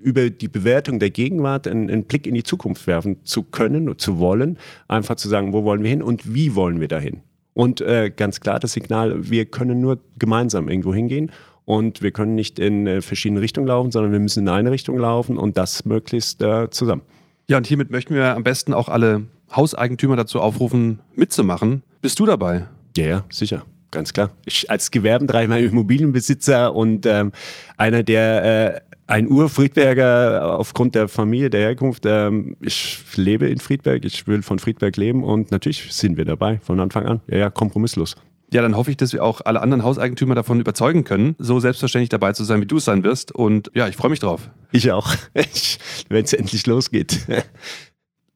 über 0.00 0.30
die 0.30 0.48
Bewertung 0.48 0.98
der 0.98 1.10
Gegenwart 1.10 1.66
einen, 1.66 1.90
einen, 1.90 2.04
Blick 2.04 2.26
in 2.26 2.34
die 2.34 2.42
Zukunft 2.42 2.86
werfen 2.86 3.24
zu 3.24 3.42
können 3.42 3.88
und 3.88 4.00
zu 4.00 4.18
wollen. 4.18 4.58
Einfach 4.88 5.16
zu 5.16 5.28
sagen, 5.28 5.52
wo 5.52 5.64
wollen 5.64 5.82
wir 5.82 5.90
hin 5.90 6.02
und 6.02 6.34
wie 6.34 6.54
wollen 6.54 6.80
wir 6.80 6.88
dahin. 6.88 7.22
Und 7.54 7.80
äh, 7.80 8.10
ganz 8.14 8.40
klar 8.40 8.58
das 8.58 8.72
Signal, 8.72 9.30
wir 9.30 9.46
können 9.46 9.80
nur 9.80 9.98
gemeinsam 10.18 10.68
irgendwo 10.68 10.92
hingehen. 10.92 11.30
Und 11.64 12.02
wir 12.02 12.10
können 12.10 12.34
nicht 12.34 12.58
in 12.58 12.86
äh, 12.86 13.00
verschiedene 13.00 13.40
Richtungen 13.40 13.66
laufen, 13.66 13.90
sondern 13.90 14.12
wir 14.12 14.20
müssen 14.20 14.40
in 14.40 14.48
eine 14.50 14.70
Richtung 14.70 14.98
laufen 14.98 15.38
und 15.38 15.56
das 15.56 15.86
möglichst 15.86 16.42
äh, 16.42 16.68
zusammen. 16.70 17.02
Ja, 17.48 17.56
und 17.56 17.66
hiermit 17.66 17.90
möchten 17.90 18.14
wir 18.14 18.36
am 18.36 18.42
besten 18.42 18.74
auch 18.74 18.88
alle 18.88 19.22
Hauseigentümer 19.54 20.16
dazu 20.16 20.40
aufrufen, 20.40 21.00
mitzumachen. 21.14 21.82
Bist 22.02 22.18
du 22.18 22.26
dabei? 22.26 22.66
Ja, 22.96 23.06
ja, 23.06 23.24
sicher. 23.30 23.64
Ganz 23.90 24.12
klar. 24.12 24.30
Ich 24.44 24.70
als 24.70 24.90
Gewerbentreiber 24.90 25.58
Immobilienbesitzer 25.58 26.74
und 26.74 27.06
ähm, 27.06 27.32
einer, 27.76 28.02
der 28.02 28.74
äh, 28.74 28.80
ein 29.06 29.30
Ur-Friedberger 29.30 30.58
aufgrund 30.58 30.94
der 30.94 31.08
Familie, 31.08 31.50
der 31.50 31.60
Herkunft. 31.60 32.04
Ähm, 32.06 32.56
ich 32.60 32.98
lebe 33.16 33.48
in 33.48 33.58
Friedberg, 33.58 34.04
ich 34.04 34.26
will 34.26 34.42
von 34.42 34.58
Friedberg 34.58 34.96
leben 34.96 35.24
und 35.24 35.50
natürlich 35.50 35.92
sind 35.92 36.16
wir 36.16 36.24
dabei 36.24 36.58
von 36.60 36.80
Anfang 36.80 37.06
an. 37.06 37.20
Ja, 37.26 37.38
ja, 37.38 37.50
kompromisslos. 37.50 38.16
Ja, 38.52 38.62
dann 38.62 38.76
hoffe 38.76 38.90
ich, 38.90 38.96
dass 38.96 39.12
wir 39.12 39.24
auch 39.24 39.40
alle 39.44 39.60
anderen 39.60 39.82
Hauseigentümer 39.82 40.34
davon 40.34 40.60
überzeugen 40.60 41.04
können, 41.04 41.34
so 41.38 41.58
selbstverständlich 41.60 42.08
dabei 42.08 42.32
zu 42.32 42.44
sein, 42.44 42.60
wie 42.60 42.66
du 42.66 42.76
es 42.76 42.84
sein 42.84 43.02
wirst. 43.02 43.32
Und 43.32 43.70
ja, 43.74 43.88
ich 43.88 43.96
freue 43.96 44.10
mich 44.10 44.20
drauf. 44.20 44.48
Ich 44.70 44.92
auch, 44.92 45.12
wenn 46.08 46.24
es 46.24 46.32
endlich 46.32 46.66
losgeht. 46.66 47.26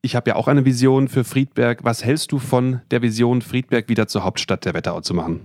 Ich 0.01 0.15
habe 0.15 0.31
ja 0.31 0.37
auch 0.37 0.47
eine 0.47 0.65
Vision 0.65 1.09
für 1.09 1.25
Friedberg. 1.25 1.83
Was 1.83 2.05
hältst 2.05 2.31
du 2.31 2.39
von 2.39 2.83
der 2.93 3.03
Vision, 3.03 3.43
Friedberg 3.43 3.89
wieder 3.89 4.07
zur 4.07 4.23
Hauptstadt 4.23 4.65
der 4.65 4.73
Wetterau 4.73 5.01
zu 5.01 5.13
machen? 5.13 5.41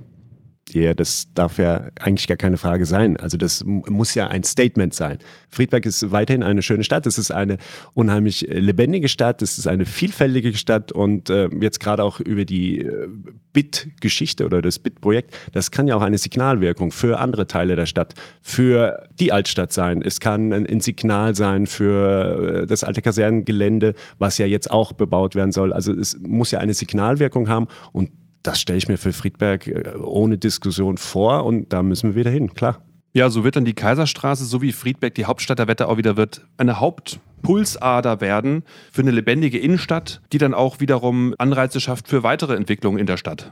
Ja, 0.72 0.94
das 0.94 1.28
darf 1.34 1.58
ja 1.58 1.90
eigentlich 2.00 2.26
gar 2.26 2.38
keine 2.38 2.58
Frage 2.58 2.86
sein. 2.86 3.18
Also 3.18 3.38
das 3.38 3.64
muss 3.66 4.16
ja 4.16 4.28
ein 4.28 4.44
Statement 4.44 4.94
sein. 4.94 5.20
Friedberg 5.50 5.86
ist 5.86 6.12
weiterhin 6.12 6.42
eine 6.42 6.62
schöne 6.62 6.86
Stadt. 6.86 7.06
Es 7.06 7.18
ist 7.18 7.32
eine 7.32 7.58
unheimlich 7.94 8.50
äh, 8.50 8.60
lebendige 8.60 9.10
Stadt. 9.10 9.42
Es 9.42 9.58
ist 9.58 9.68
eine 9.68 9.86
vielfältige 9.86 10.54
Stadt. 10.56 10.92
Und 10.94 11.30
äh, 11.30 11.50
jetzt 11.60 11.80
gerade 11.82 12.04
auch 12.04 12.22
über 12.22 12.46
die 12.46 12.80
äh, 12.80 13.08
BIT-Geschichte 13.52 14.46
oder 14.46 14.62
das 14.62 14.80
BIT-Projekt, 14.80 15.36
das 15.52 15.70
kann 15.70 15.88
ja 15.88 15.96
auch 15.96 16.02
eine 16.02 16.18
Signalwirkung 16.18 16.92
für 16.92 17.20
andere 17.20 17.46
Teile 17.46 17.76
der 17.76 17.86
Stadt, 17.86 18.14
für 18.42 19.08
die 19.20 19.34
Altstadt 19.34 19.74
sein. 19.74 20.02
Es 20.02 20.22
kann 20.22 20.54
ein, 20.54 20.66
ein 20.66 20.80
Signal 20.80 21.36
sein 21.36 21.68
für 21.68 22.62
äh, 22.64 22.68
das 22.68 22.86
alte 22.86 23.02
Kasernengelände, 23.02 23.96
was 24.18 24.38
ja 24.38 24.46
jetzt 24.46 24.72
auch 24.72 24.94
bebaut 24.94 25.36
werden 25.36 25.52
soll. 25.52 25.74
Also 25.74 25.94
es 25.94 26.18
muss 26.20 26.52
ja 26.52 26.60
eine 26.60 26.74
Signalwirkung 26.74 27.50
haben. 27.50 27.68
Und 27.92 28.10
das 28.44 28.60
stelle 28.60 28.78
ich 28.78 28.88
mir 28.88 28.98
für 28.98 29.14
Friedberg 29.14 29.68
äh, 29.68 29.96
ohne 29.98 30.38
Diskussion 30.38 30.98
vor 30.98 31.46
und 31.46 31.74
da 31.74 31.82
müssen 31.82 32.12
wir 32.12 32.16
wieder 32.16 32.32
hin, 32.32 32.54
klar. 32.54 32.82
Ja, 33.16 33.30
so 33.30 33.44
wird 33.44 33.56
dann 33.56 33.66
die 33.66 33.74
Kaiserstraße, 33.74 34.44
so 34.44 34.62
wie 34.62 34.72
Friedberg 34.72 35.14
die 35.14 35.26
Hauptstadt 35.26 35.60
der 35.60 35.68
Wetterau 35.68 35.98
wieder 35.98 36.18
wird, 36.18 36.48
eine 36.58 36.80
Hauptpulsader 36.80 38.22
werden 38.22 38.64
für 38.92 39.02
eine 39.02 39.12
lebendige 39.12 39.60
Innenstadt, 39.60 40.22
die 40.32 40.40
dann 40.40 40.56
auch 40.56 40.80
wiederum 40.80 41.36
Anreize 41.38 41.80
schafft 41.80 42.08
für 42.08 42.24
weitere 42.24 42.56
Entwicklungen 42.56 42.98
in 42.98 43.06
der 43.06 43.18
Stadt. 43.18 43.52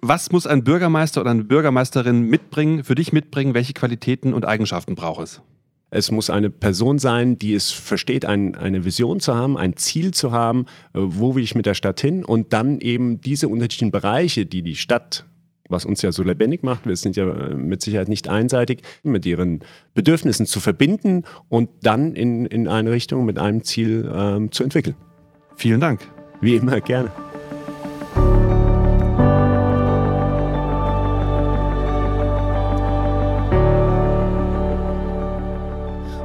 Was 0.00 0.30
muss 0.30 0.46
ein 0.46 0.62
Bürgermeister 0.62 1.22
oder 1.22 1.30
eine 1.30 1.44
Bürgermeisterin 1.44 2.22
mitbringen, 2.22 2.84
für 2.84 2.94
dich 2.94 3.12
mitbringen? 3.12 3.54
Welche 3.54 3.72
Qualitäten 3.72 4.34
und 4.34 4.44
Eigenschaften 4.44 4.94
braucht 4.94 5.22
es? 5.22 5.42
Es 5.90 6.10
muss 6.10 6.28
eine 6.28 6.50
Person 6.50 6.98
sein, 6.98 7.38
die 7.38 7.54
es 7.54 7.70
versteht, 7.70 8.26
ein, 8.26 8.54
eine 8.54 8.84
Vision 8.84 9.20
zu 9.20 9.34
haben, 9.34 9.56
ein 9.56 9.76
Ziel 9.76 10.12
zu 10.12 10.32
haben, 10.32 10.66
äh, 10.94 10.98
wo 11.00 11.34
will 11.34 11.42
ich 11.42 11.54
mit 11.54 11.66
der 11.66 11.74
Stadt 11.74 12.00
hin 12.00 12.24
und 12.24 12.52
dann 12.52 12.80
eben 12.80 13.20
diese 13.20 13.48
unterschiedlichen 13.48 13.90
Bereiche, 13.90 14.46
die 14.46 14.62
die 14.62 14.76
Stadt 14.76 15.24
was 15.68 15.84
uns 15.84 16.02
ja 16.02 16.12
so 16.12 16.22
lebendig 16.22 16.62
macht, 16.62 16.86
wir 16.86 16.96
sind 16.96 17.16
ja 17.16 17.28
äh, 17.30 17.54
mit 17.54 17.82
Sicherheit 17.82 18.08
nicht 18.08 18.28
einseitig, 18.28 18.82
mit 19.02 19.26
ihren 19.26 19.60
Bedürfnissen 19.94 20.46
zu 20.46 20.60
verbinden 20.60 21.24
und 21.48 21.68
dann 21.82 22.14
in, 22.14 22.46
in 22.46 22.68
eine 22.68 22.90
Richtung 22.90 23.24
mit 23.24 23.38
einem 23.38 23.62
Ziel 23.64 24.10
ähm, 24.12 24.50
zu 24.50 24.64
entwickeln. 24.64 24.96
Vielen 25.56 25.80
Dank. 25.80 26.00
Wie 26.40 26.56
immer, 26.56 26.80
gerne. 26.80 27.10